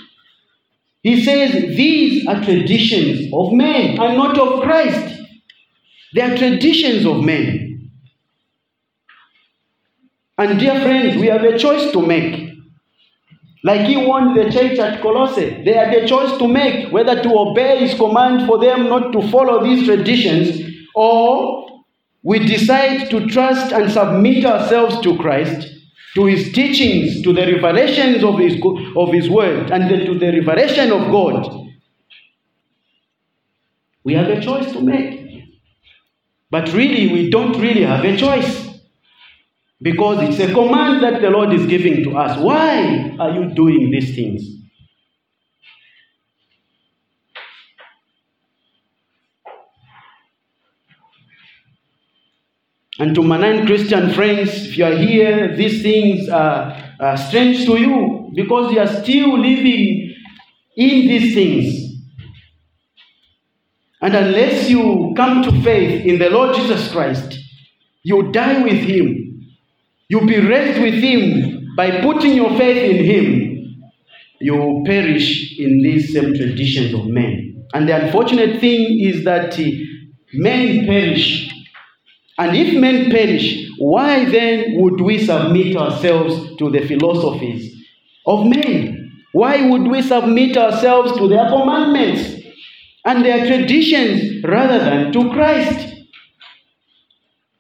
[1.03, 5.22] He says these are traditions of men and not of Christ.
[6.15, 7.91] They are traditions of men.
[10.39, 12.51] And dear friends, we have a choice to make.
[13.65, 17.39] Like he warned the church at Colossae, they had a choice to make whether to
[17.39, 20.61] obey his command for them not to follow these traditions,
[20.97, 21.85] or
[22.25, 25.69] we decide to trust and submit ourselves to Christ,
[26.17, 28.61] to his teachings, to the revelations of his,
[28.97, 31.69] of his word, and then to the revelation of God.
[34.03, 35.22] We have a choice to make.
[36.53, 38.79] But really, we don't really have a choice.
[39.81, 42.39] Because it's a command that the Lord is giving to us.
[42.39, 44.43] Why are you doing these things?
[52.99, 57.65] And to my non Christian friends, if you are here, these things are, are strange
[57.65, 60.15] to you because you are still living
[60.77, 61.82] in these things.
[64.03, 67.39] And unless you come to faith in the Lord Jesus Christ,
[68.03, 69.47] you die with him.
[70.09, 73.83] You'll be raised with him by putting your faith in him.
[74.41, 77.65] You perish in these same traditions of men.
[77.73, 79.71] And the unfortunate thing is that uh,
[80.35, 81.49] men perish.
[82.39, 87.73] And if men perish, why then would we submit ourselves to the philosophies
[88.27, 89.13] of men?
[89.33, 92.42] Why would we submit ourselves to their commandments
[93.05, 95.97] and their traditions rather than to Christ?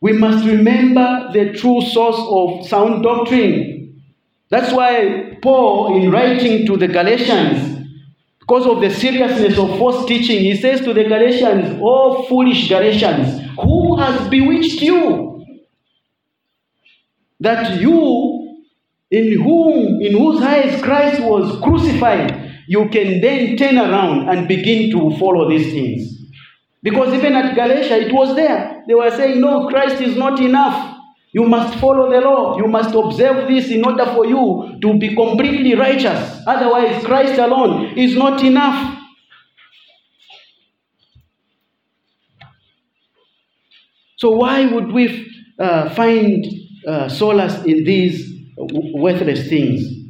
[0.01, 4.03] We must remember the true source of sound doctrine.
[4.51, 7.89] That's why Paul, in writing to the Galatians,
[8.41, 13.49] because of the seriousness of false teaching, he says to the Galatians, Oh, foolish Galatians,
[13.57, 15.47] who has bewitched you?
[17.39, 18.65] That you,
[19.13, 24.91] in whom, in whose eyes Christ was crucified, you can then turn around and begin
[24.91, 26.23] to follow these things.
[26.83, 28.83] Because even at Galatia, it was there.
[28.89, 30.99] They were saying, No, Christ is not enough.
[31.33, 32.59] You must follow the law.
[32.59, 36.43] You must observe this in order for you to be completely righteous.
[36.47, 38.99] Otherwise, Christ alone is not enough.
[44.17, 45.27] So, why would we
[45.59, 46.45] uh, find
[46.87, 50.02] uh, solace in these worthless things?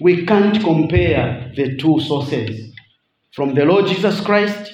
[0.00, 2.72] We can't compare the two sources
[3.32, 4.72] from the Lord Jesus Christ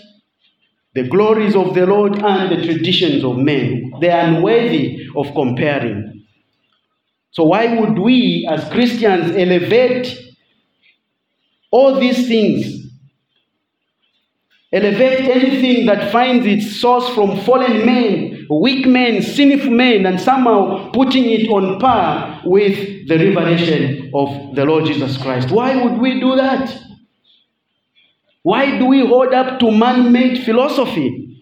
[0.94, 3.92] the glories of the Lord and the traditions of men.
[4.00, 6.26] They are unworthy of comparing.
[7.30, 10.18] So, why would we as Christians elevate
[11.70, 12.88] all these things?
[14.72, 20.90] Elevate anything that finds its source from fallen men, weak men, sinful men, and somehow
[20.90, 25.50] putting it on par with the revelation of the Lord Jesus Christ.
[25.50, 26.76] Why would we do that?
[28.42, 31.38] Why do we hold up to man made philosophy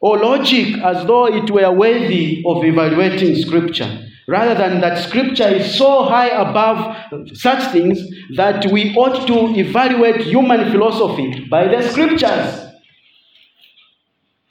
[0.00, 4.02] or logic as though it were worthy of evaluating Scripture?
[4.28, 6.96] Rather than that Scripture is so high above
[7.34, 8.00] such things
[8.34, 12.65] that we ought to evaluate human philosophy by the Scriptures.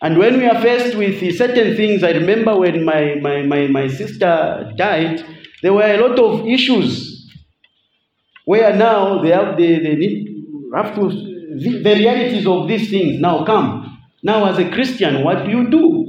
[0.02, 3.88] And when we are faced with certain things, I remember when my, my, my, my
[3.88, 5.24] sister died,
[5.62, 7.32] there were a lot of issues
[8.46, 10.36] where now they, have, they, they need
[10.76, 13.98] have to, the, the realities of these things now come.
[14.24, 16.06] Now, as a Christian, what do you do?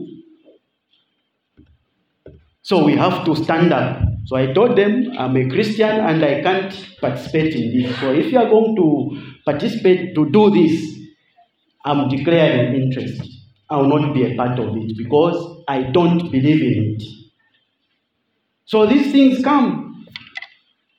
[2.62, 4.02] So we have to stand up.
[4.24, 7.96] So I told them, I'm a Christian and I can't participate in this.
[8.00, 10.98] So if you are going to participate to do this,
[11.84, 13.35] I'm declaring interest.
[13.68, 17.02] I will not be a part of it because I don't believe in it.
[18.66, 20.06] So these things come.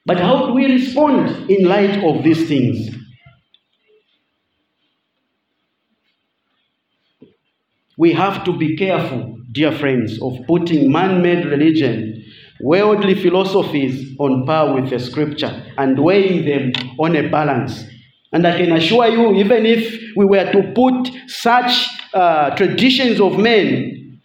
[0.06, 2.96] But how do we respond in light of these things?
[7.98, 12.24] We have to be careful, dear friends, of putting man made religion,
[12.62, 17.84] worldly philosophies on par with the scripture and weighing them on a balance.
[18.32, 21.88] And I can assure you, even if we were to put such
[22.18, 24.20] uh, traditions of men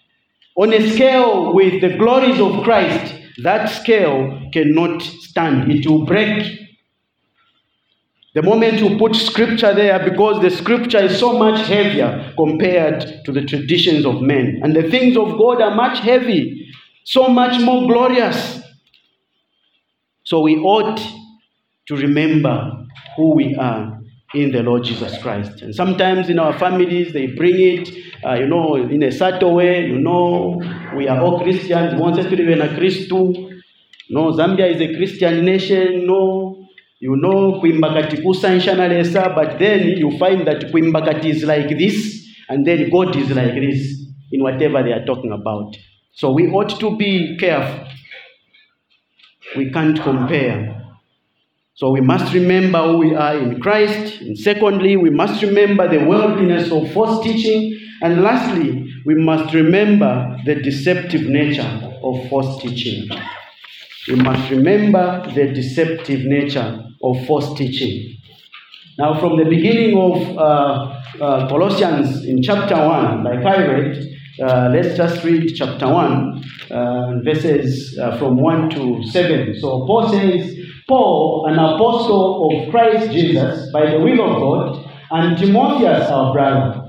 [0.57, 5.71] on a scale with the glories of Christ, that scale cannot stand.
[5.71, 6.61] It will break
[8.35, 13.33] the moment you put scripture there, because the scripture is so much heavier compared to
[13.33, 16.71] the traditions of men, and the things of God are much heavy,
[17.05, 18.63] so much more glorious.
[20.25, 20.99] So we ought
[21.89, 22.87] to remember
[23.17, 24.02] who we are
[24.35, 25.63] in the Lord Jesus Christ.
[25.63, 27.89] And sometimes in our families, they bring it,
[28.25, 30.61] uh, you know, in a subtle way, you know,
[30.97, 33.61] we are all Christians, want to in a Christu.
[34.11, 36.07] No, Zambia is a Christian nation.
[36.07, 36.63] No,
[37.03, 42.91] you know kwimbakati kusanshanalesa but then you find that kwimbakati is like this and then
[42.91, 45.77] god is like this in whatever they are talking about
[46.13, 47.89] so we ought to be careful
[49.57, 50.82] we can't compare
[51.75, 54.21] so we must remember who we are in christ.
[54.21, 57.79] And secondly we must remember the worldliness of false teaching.
[58.03, 63.09] And lastly we must remember the deceptive nature of false teaching.
[64.09, 68.17] We must remember the deceptive nature of false teaching.
[68.99, 74.97] Now, from the beginning of uh, uh, Colossians in chapter 1, like I uh, let's
[74.97, 79.55] just read chapter 1, uh, verses uh, from 1 to 7.
[79.61, 80.57] So, Paul says,
[80.89, 86.83] Paul, an apostle of Christ Jesus, by the will of God, and Timotheus, our brother,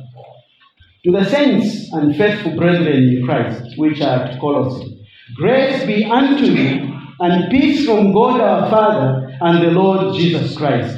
[1.06, 6.46] to the saints and faithful brethren in Christ, which are at Colossae, grace be unto
[6.46, 10.98] you and peace from God our Father and the Lord Jesus Christ.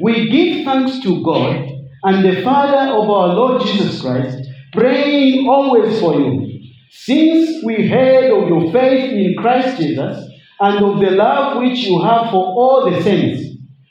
[0.00, 1.68] We give thanks to God
[2.04, 4.38] and the Father of our Lord Jesus Christ,
[4.74, 6.60] praying always for you.
[6.90, 12.00] Since we heard of your faith in Christ Jesus and of the love which you
[12.02, 13.42] have for all the saints,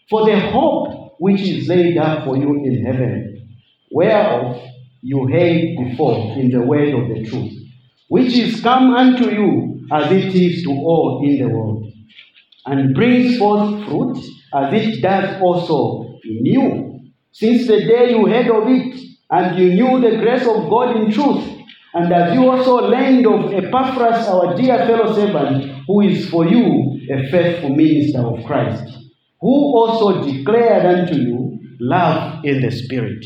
[0.10, 3.58] for the hope which is laid up for you in heaven,
[3.92, 4.62] whereof
[5.02, 7.54] you heard before in the word of the truth,
[8.08, 11.92] which is come unto you as it is to all in the world,
[12.66, 14.18] and brings forth fruit
[14.56, 17.00] as it does also in you,
[17.32, 21.12] since the day you heard of it, and you knew the grace of God in
[21.12, 21.44] truth,
[21.96, 27.00] and as you also learned of Epaphras, our dear fellow servant, who is for you
[27.10, 28.84] a faithful minister of Christ,
[29.42, 33.26] who also declared unto you love in the Spirit.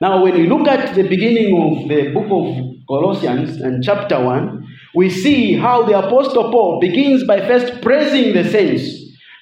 [0.00, 4.66] Now, when you look at the beginning of the book of Colossians and chapter 1,
[4.94, 8.82] we see how the Apostle Paul begins by first praising the saints.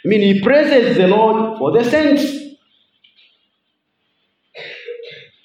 [0.04, 2.45] I mean, he praises the Lord for the saints.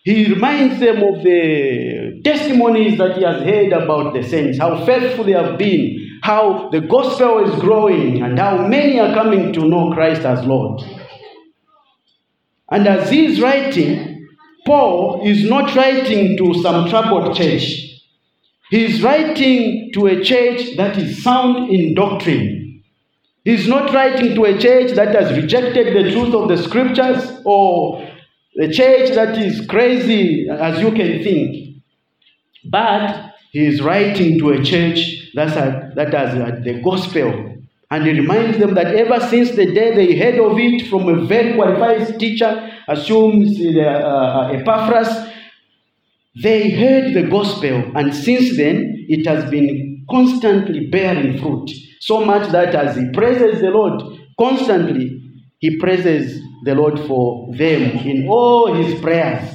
[0.03, 5.25] He reminds them of the testimonies that he has heard about the saints, how faithful
[5.25, 9.91] they have been, how the gospel is growing, and how many are coming to know
[9.93, 10.81] Christ as Lord.
[12.71, 14.27] And as he is writing,
[14.65, 17.91] Paul is not writing to some troubled church.
[18.71, 22.83] He is writing to a church that is sound in doctrine.
[23.43, 28.07] He's not writing to a church that has rejected the truth of the scriptures or
[28.55, 31.83] the church that is crazy as you can think.
[32.65, 37.57] But he is writing to a church that's a, that has a, the gospel.
[37.89, 41.25] And he reminds them that ever since the day they heard of it from a
[41.25, 45.29] very qualified teacher, assumes uh, uh, Epaphras,
[46.41, 47.91] they heard the gospel.
[47.95, 51.69] And since then, it has been constantly bearing fruit.
[51.99, 54.01] So much that as he praises the Lord
[54.39, 55.21] constantly,
[55.61, 59.47] he praises the Lord for them in all his prayers.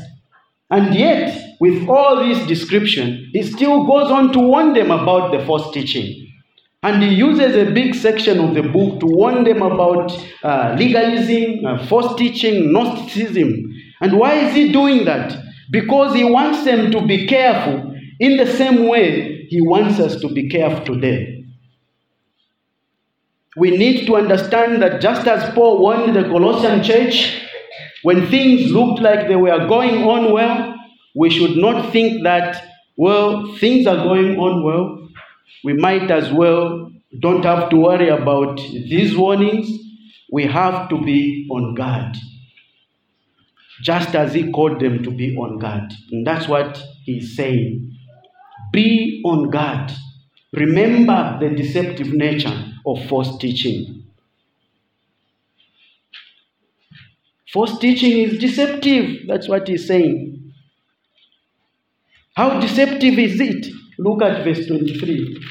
[0.71, 5.45] And yet, with all this description, he still goes on to warn them about the
[5.45, 6.29] false teaching.
[6.83, 10.13] And he uses a big section of the book to warn them about
[10.45, 13.51] uh, legalism, uh, false teaching, Gnosticism.
[14.01, 15.37] And why is he doing that?
[15.73, 20.29] Because he wants them to be careful in the same way he wants us to
[20.29, 21.36] be careful today.
[23.57, 27.43] We need to understand that just as Paul warned the Colossian church,
[28.03, 30.75] when things looked like they were going on well,
[31.15, 32.63] we should not think that,
[32.97, 35.09] well, things are going on well.
[35.65, 39.71] We might as well don't have to worry about these warnings.
[40.31, 42.17] We have to be on guard.
[43.83, 45.93] Just as he called them to be on guard.
[46.13, 47.97] And that's what he's saying.
[48.73, 49.93] Be on guard.
[50.53, 54.05] Remember the deceptive nature of false teaching.
[57.53, 59.27] False teaching is deceptive.
[59.27, 60.53] That's what he's saying.
[62.35, 63.67] How deceptive is it?
[63.99, 65.43] Look at verse 23.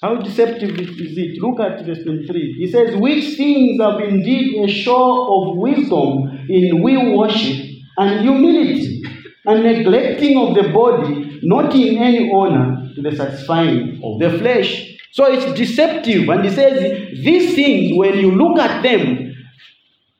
[0.00, 1.42] How deceptive is it?
[1.42, 2.52] Look at verse 23.
[2.58, 9.02] He says, Which things have indeed a show of wisdom in we worship and humility,
[9.46, 14.93] and neglecting of the body, not in any honor to the satisfying of the flesh.
[15.14, 16.28] So it's deceptive.
[16.28, 16.80] And he says,
[17.24, 19.32] These things, when you look at them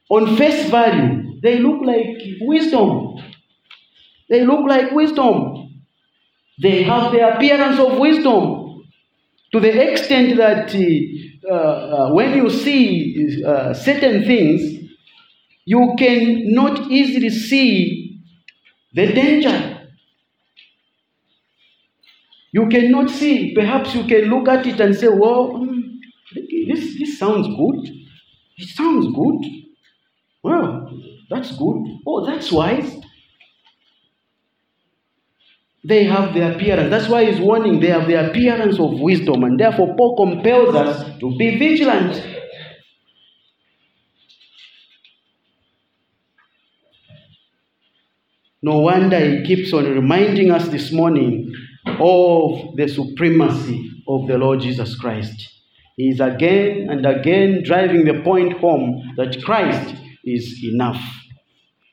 [0.09, 3.17] on face value, they look like wisdom.
[4.31, 5.83] They look like wisdom.
[6.63, 8.85] They have the appearance of wisdom
[9.51, 10.73] to the extent that
[11.51, 14.91] uh, uh, when you see uh, certain things,
[15.65, 18.21] you can not easily see
[18.93, 19.74] the danger.
[22.55, 23.53] You cannot see.
[23.53, 25.81] Perhaps you can look at it and say, well, hmm,
[26.69, 27.93] this, this sounds good.
[28.57, 29.65] It sounds good.
[30.45, 30.89] Well,
[31.29, 31.85] that's good.
[32.07, 33.01] Oh, that's wise.
[35.83, 36.91] They have the appearance.
[36.91, 37.81] That's why he's warning.
[37.81, 39.43] They have the appearance of wisdom.
[39.43, 42.25] And therefore, Paul compels us to be vigilant.
[48.63, 51.53] No wonder he keeps on reminding us this morning
[51.87, 55.51] of the supremacy of the Lord Jesus Christ.
[55.97, 61.01] He is again and again driving the point home that Christ is enough.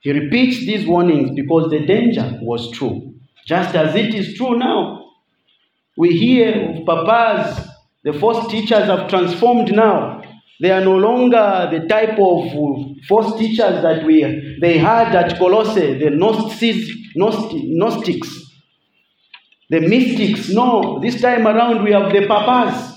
[0.02, 3.14] He repeats these warnings because the danger was true.
[3.46, 5.06] Just as it is true now.
[5.98, 7.68] We hear of papas,
[8.04, 10.24] the false teachers have transformed now.
[10.60, 12.52] They are no longer the type of
[13.08, 18.51] false teachers that we they had at Colossae, the Gnostics, Gnostics,
[19.72, 20.50] the mystics.
[20.50, 22.94] No, this time around we have the papas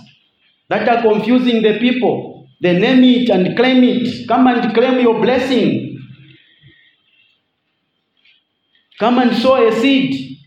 [0.69, 2.49] that are confusing the people.
[2.61, 4.27] They name it and claim it.
[4.27, 6.01] Come and claim your blessing.
[8.99, 10.41] Come and sow a seed.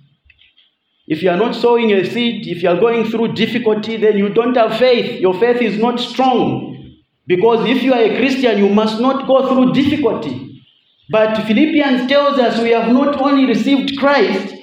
[1.07, 4.28] If you are not sowing a seed, if you are going through difficulty, then you
[4.28, 5.21] don't have faith.
[5.21, 6.97] Your faith is not strong.
[7.25, 10.61] Because if you are a Christian, you must not go through difficulty.
[11.09, 14.56] But Philippians tells us we have not only received Christ,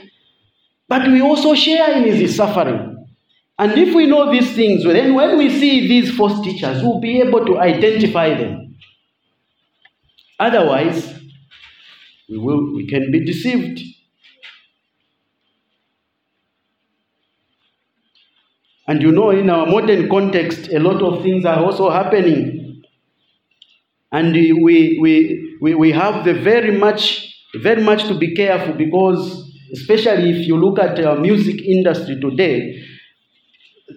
[0.89, 3.07] but we also share in his suffering.
[3.59, 7.21] And if we know these things, then when we see these false teachers, we'll be
[7.21, 8.77] able to identify them.
[10.39, 11.15] Otherwise,
[12.29, 13.81] we, will, we can be deceived.
[18.87, 22.83] And you know, in our modern context, a lot of things are also happening.
[24.13, 29.44] And we, we, we, we have the very much, very much to be careful because,
[29.75, 32.81] especially if you look at our music industry today,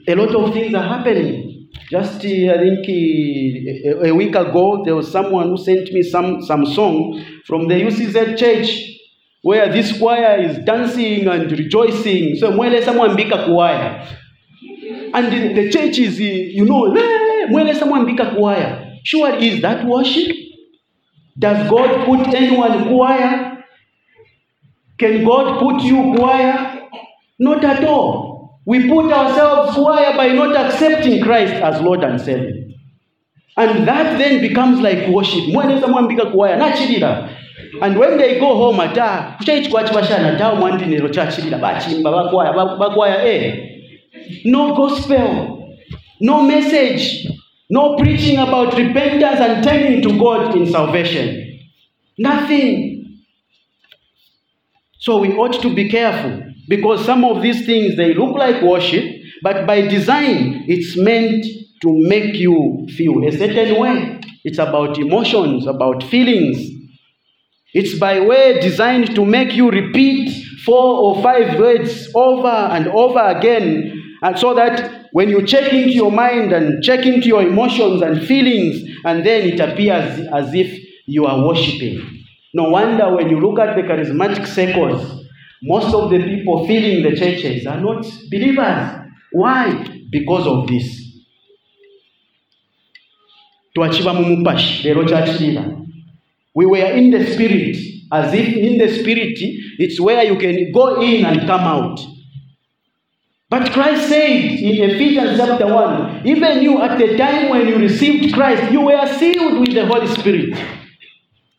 [0.08, 1.70] a lot of things are happening.
[1.92, 6.42] Just, uh, I think, uh, a week ago, there was someone who sent me some,
[6.42, 8.70] some song from the UCZ church
[9.44, 12.36] where this choir is dancing and rejoicing.
[12.36, 14.06] So, mwele someone bika choir.
[15.14, 16.94] And the, the church is, uh, you know,
[17.52, 19.00] mwele someone bika choir.
[19.04, 20.36] Sure, is that worship?
[21.38, 23.47] Does God put anyone choir?
[25.00, 26.88] Can God put you choir?
[27.40, 28.60] Not at all.
[28.66, 32.54] We put ourselves choir by not accepting Christ as Lord and Savior.
[33.56, 35.44] And that then becomes like worship.
[35.54, 37.30] Mweneza mwambika choir nachirira.
[37.82, 43.54] And when they go home ata kuchaichikwa chibashana ata mwandinero chachirira bachimba bakwaya bakwaya eh.
[44.46, 45.58] No gospel.
[46.20, 47.28] No message.
[47.70, 51.60] No preaching about repentance and turning to God in salvation.
[52.18, 52.97] Nothing.
[55.08, 56.44] So we ought to be careful.
[56.68, 59.06] Because some of these things, they look like worship,
[59.42, 61.46] but by design, it's meant
[61.82, 64.20] to make you feel a certain way.
[64.44, 66.58] It's about emotions, about feelings.
[67.74, 73.22] It's by way designed to make you repeat four or five words over and over
[73.22, 78.02] again, and so that when you check into your mind and check into your emotions
[78.02, 82.17] and feelings, and then it appears as if you are worshiping.
[82.58, 85.26] No wonder when you look at the charismatic circles,
[85.62, 89.00] most of the people filling the churches are not believers.
[89.32, 89.86] Why?
[90.10, 91.04] Because of this.
[96.56, 97.78] we were in the spirit
[98.12, 99.38] as if in the spirit
[99.78, 102.00] it's where you can go in and come out
[103.52, 108.34] but christ said in ephesians chapter 1 even you at the time when you received
[108.34, 110.58] christ you were sealed with the holy spirit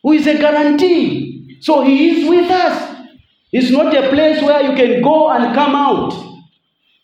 [0.03, 2.89] who is a guarantee so he is with us
[3.51, 6.13] it's not a place where you can go and come out.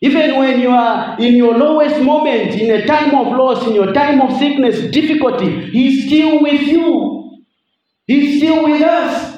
[0.00, 3.92] Even when you are in your lowest moment, in a time of loss, in your
[3.94, 7.44] time of sickness, difficulty, He's still with you.
[8.06, 9.32] He's still with us.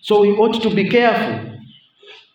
[0.00, 1.58] So we ought to be careful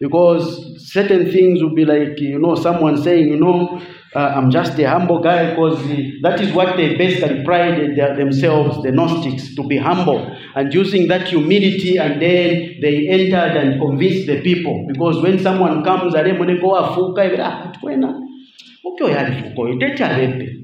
[0.04, 3.82] because certain things will be like, you know, someone saying, you know,
[4.14, 5.80] uh, I'm just a humble guy because
[6.22, 10.20] that is what they basically prided themselves, the Gnostics, to be humble.
[10.56, 14.86] And using that humility, and then they entered and convinced the people.
[14.90, 18.36] Because when someone comes, they money go a fuka and then
[18.98, 19.08] go
[20.04, 20.63] ah,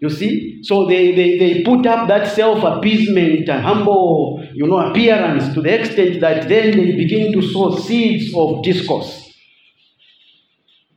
[0.00, 0.60] you see?
[0.62, 5.80] So they, they, they put up that self appeasement humble you know, appearance to the
[5.80, 9.32] extent that then they begin to sow seeds of discourse.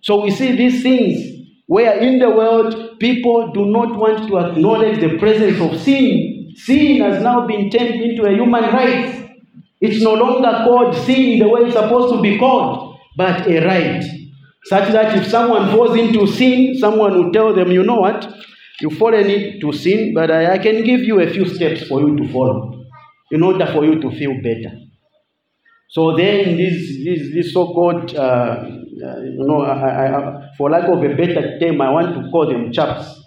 [0.01, 4.99] So we see these things where in the world people do not want to acknowledge
[4.99, 6.53] the presence of sin.
[6.55, 9.29] Sin has now been turned into a human right.
[9.79, 14.03] It's no longer called sin the way it's supposed to be called, but a right.
[14.65, 18.31] Such that if someone falls into sin, someone will tell them, you know what,
[18.81, 22.15] you've fallen into sin, but I, I can give you a few steps for you
[22.17, 22.85] to follow
[23.31, 24.77] in order for you to feel better.
[25.89, 28.65] So then, this, this, this so-called uh,
[29.03, 32.47] uh, you know, I, I, for lack of a better term, I want to call
[32.47, 33.19] them chaps.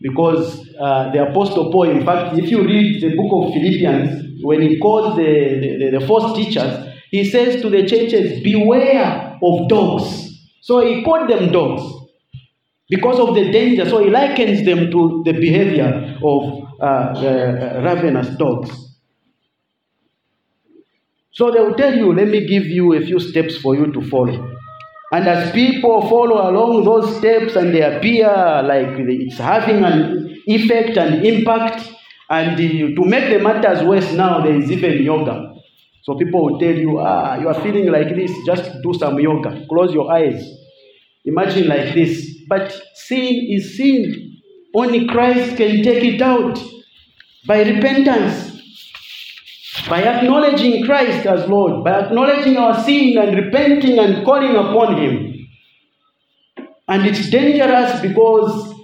[0.00, 4.60] Because uh, the Apostle Paul, in fact, if you read the book of Philippians, when
[4.60, 10.28] he calls the, the, the false teachers, he says to the churches, Beware of dogs.
[10.60, 12.01] So he called them dogs
[12.92, 13.88] because of the danger.
[13.88, 16.42] So he likens them to the behavior of
[16.78, 18.68] uh, the ravenous dogs.
[21.30, 24.02] So they will tell you, let me give you a few steps for you to
[24.10, 24.46] follow.
[25.10, 28.28] And as people follow along those steps and they appear
[28.62, 31.90] like it's having an effect and impact,
[32.28, 35.54] and to make the matters worse now, there is even yoga.
[36.02, 39.64] So people will tell you, ah, you are feeling like this, just do some yoga.
[39.66, 40.44] Close your eyes.
[41.24, 42.38] Imagine like this.
[42.48, 44.40] But sin is sin.
[44.74, 46.62] Only Christ can take it out
[47.46, 48.60] by repentance,
[49.88, 55.48] by acknowledging Christ as Lord, by acknowledging our sin and repenting and calling upon Him.
[56.88, 58.74] And it's dangerous because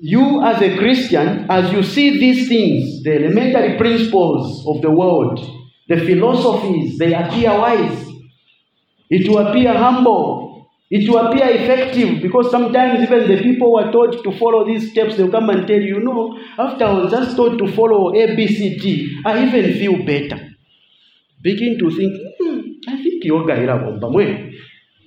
[0.00, 5.38] you, as a Christian, as you see these things, the elementary principles of the world,
[5.88, 8.06] the philosophies, they appear wise.
[9.10, 10.37] It will appear humble.
[10.90, 14.90] It will appear effective because sometimes even the people who are taught to follow these
[14.90, 18.34] steps, they'll come and tell you, no, after I was just taught to follow A,
[18.34, 20.48] B, C, D, I even feel better.
[21.42, 24.54] Begin to think, hmm, I think yoga mwe.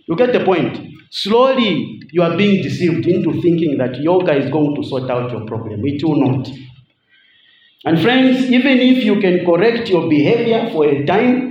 [0.08, 0.80] You get the point?
[1.10, 5.46] Slowly, you are being deceived into thinking that yoga is going to sort out your
[5.46, 5.82] problem.
[5.84, 6.48] It will not.
[7.84, 11.51] And friends, even if you can correct your behavior for a time,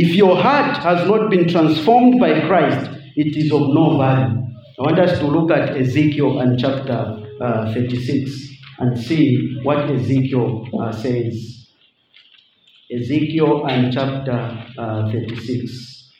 [0.00, 4.46] if your heart has not been transformed by Christ, it is of no value.
[4.78, 8.30] I want us to look at Ezekiel and chapter uh, 36
[8.78, 11.66] and see what Ezekiel uh, says.
[12.94, 16.12] Ezekiel and chapter uh, 36.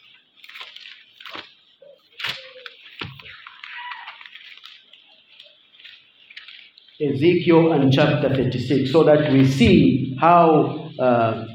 [7.01, 11.47] Ezekiel and chapter 36, so that we see how uh,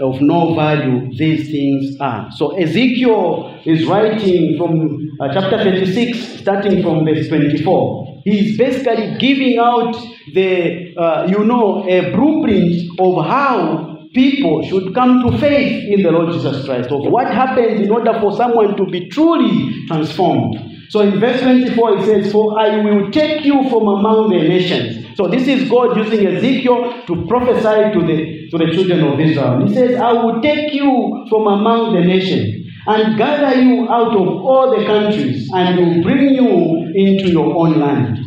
[0.00, 2.30] of no value these things are.
[2.32, 8.22] So Ezekiel is writing from uh, chapter 36, starting from verse 24.
[8.24, 9.94] He's basically giving out
[10.34, 16.10] the, uh, you know, a blueprint of how people should come to faith in the
[16.10, 20.56] Lord Jesus Christ, of what happens in order for someone to be truly transformed.
[20.90, 25.16] So in verse 24, it says, For I will take you from among the nations.
[25.16, 29.66] So this is God using Ezekiel to prophesy to the, to the children of Israel.
[29.66, 34.28] He says, I will take you from among the nations and gather you out of
[34.28, 38.18] all the countries and will bring you into your own land.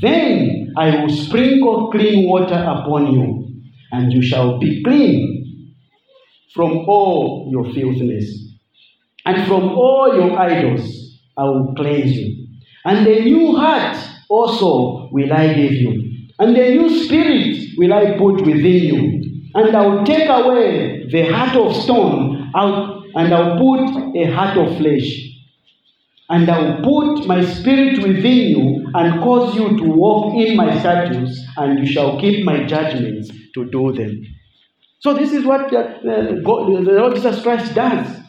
[0.00, 3.48] Then I will sprinkle clean water upon you,
[3.92, 5.74] and you shall be clean
[6.52, 8.42] from all your filthiness.
[9.24, 11.03] And from all your idols
[11.36, 12.46] I will cleanse you.
[12.84, 13.96] And a new heart
[14.28, 16.28] also will I give you.
[16.38, 19.50] And a new spirit will I put within you.
[19.54, 24.32] And I will take away the heart of stone out, and I will put a
[24.32, 25.20] heart of flesh.
[26.28, 30.78] And I will put my spirit within you and cause you to walk in my
[30.80, 34.24] statutes, and you shall keep my judgments to do them.
[35.00, 36.00] So, this is what uh,
[36.42, 38.23] God, the Lord Jesus Christ does.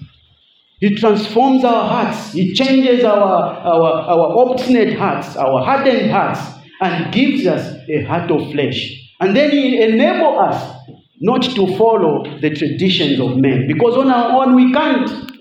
[0.80, 2.34] He transforms our hearts.
[2.34, 6.42] He changes our, our, our obstinate hearts, our hardened hearts,
[6.82, 8.92] and gives us a heart of flesh.
[9.22, 10.90] And then He enables us
[11.22, 13.68] not to follow the traditions of men.
[13.68, 15.32] Because on our own we can't.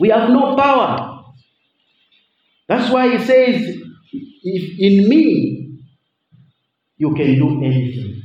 [0.00, 1.24] We have no power.
[2.68, 3.76] That's why He says,
[4.42, 5.78] if in me
[6.96, 8.22] you can do anything.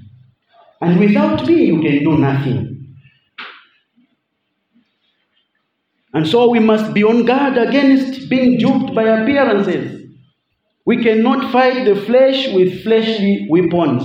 [0.79, 2.70] And without me you can do nothing.
[6.21, 10.07] And so we must be on guard against being duped by appearances.
[10.85, 14.03] We cannot fight the flesh with fleshly weapons.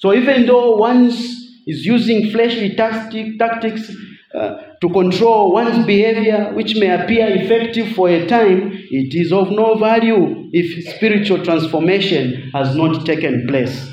[0.00, 3.94] So even though one is using fleshly tactic, tactics
[4.34, 9.52] uh, to control one's behavior, which may appear effective for a time, it is of
[9.52, 13.88] no value if spiritual transformation has not taken place.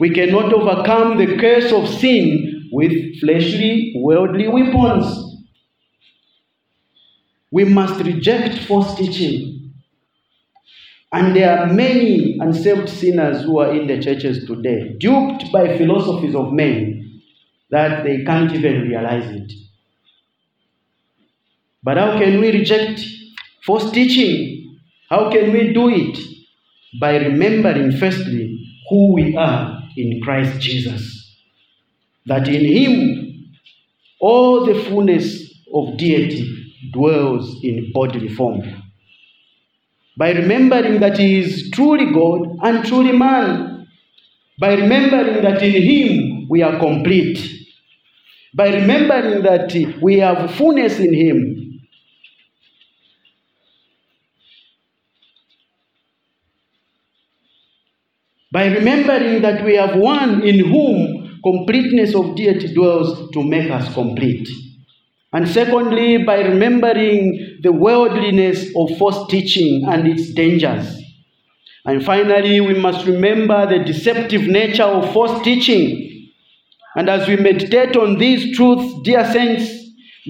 [0.00, 5.23] We cannot overcome the curse of sin with fleshly, worldly weapons.
[7.54, 9.72] We must reject false teaching.
[11.12, 16.34] And there are many unsaved sinners who are in the churches today, duped by philosophies
[16.34, 17.20] of men
[17.70, 19.52] that they can't even realize it.
[21.84, 23.00] But how can we reject
[23.64, 24.80] false teaching?
[25.08, 26.18] How can we do it?
[27.00, 31.38] By remembering, firstly, who we are in Christ Jesus.
[32.26, 33.54] That in Him
[34.18, 38.62] all the fullness of deity dwells in bodily form.
[40.16, 43.88] By remembering that He is truly God and truly man.
[44.58, 47.38] By remembering that in Him we are complete.
[48.54, 51.80] By remembering that we have fullness in Him.
[58.52, 63.92] By remembering that we have one in whom completeness of deity dwells to make us
[63.92, 64.48] complete.
[65.34, 71.02] And secondly, by remembering the worldliness of false teaching and its dangers.
[71.84, 76.30] And finally, we must remember the deceptive nature of false teaching.
[76.94, 79.68] And as we meditate on these truths, dear saints,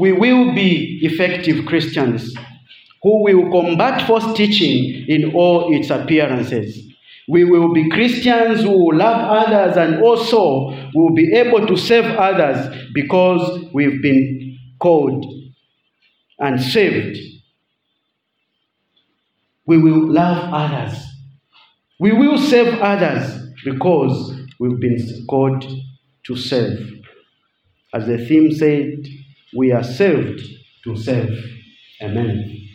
[0.01, 2.35] we will be effective Christians
[3.03, 6.83] who will combat false teaching in all its appearances.
[7.29, 12.07] We will be Christians who will love others and also will be able to serve
[12.17, 14.44] others because we've been
[14.85, 15.25] called
[16.39, 17.19] and saved.
[19.65, 21.03] We will love others.
[21.99, 23.27] We will serve others
[23.65, 24.15] because
[24.61, 25.65] we've been called
[26.27, 26.79] to serve.
[27.95, 29.09] As the theme said,
[29.57, 30.43] we are saved
[30.85, 31.33] to serve.
[32.03, 32.69] Amen.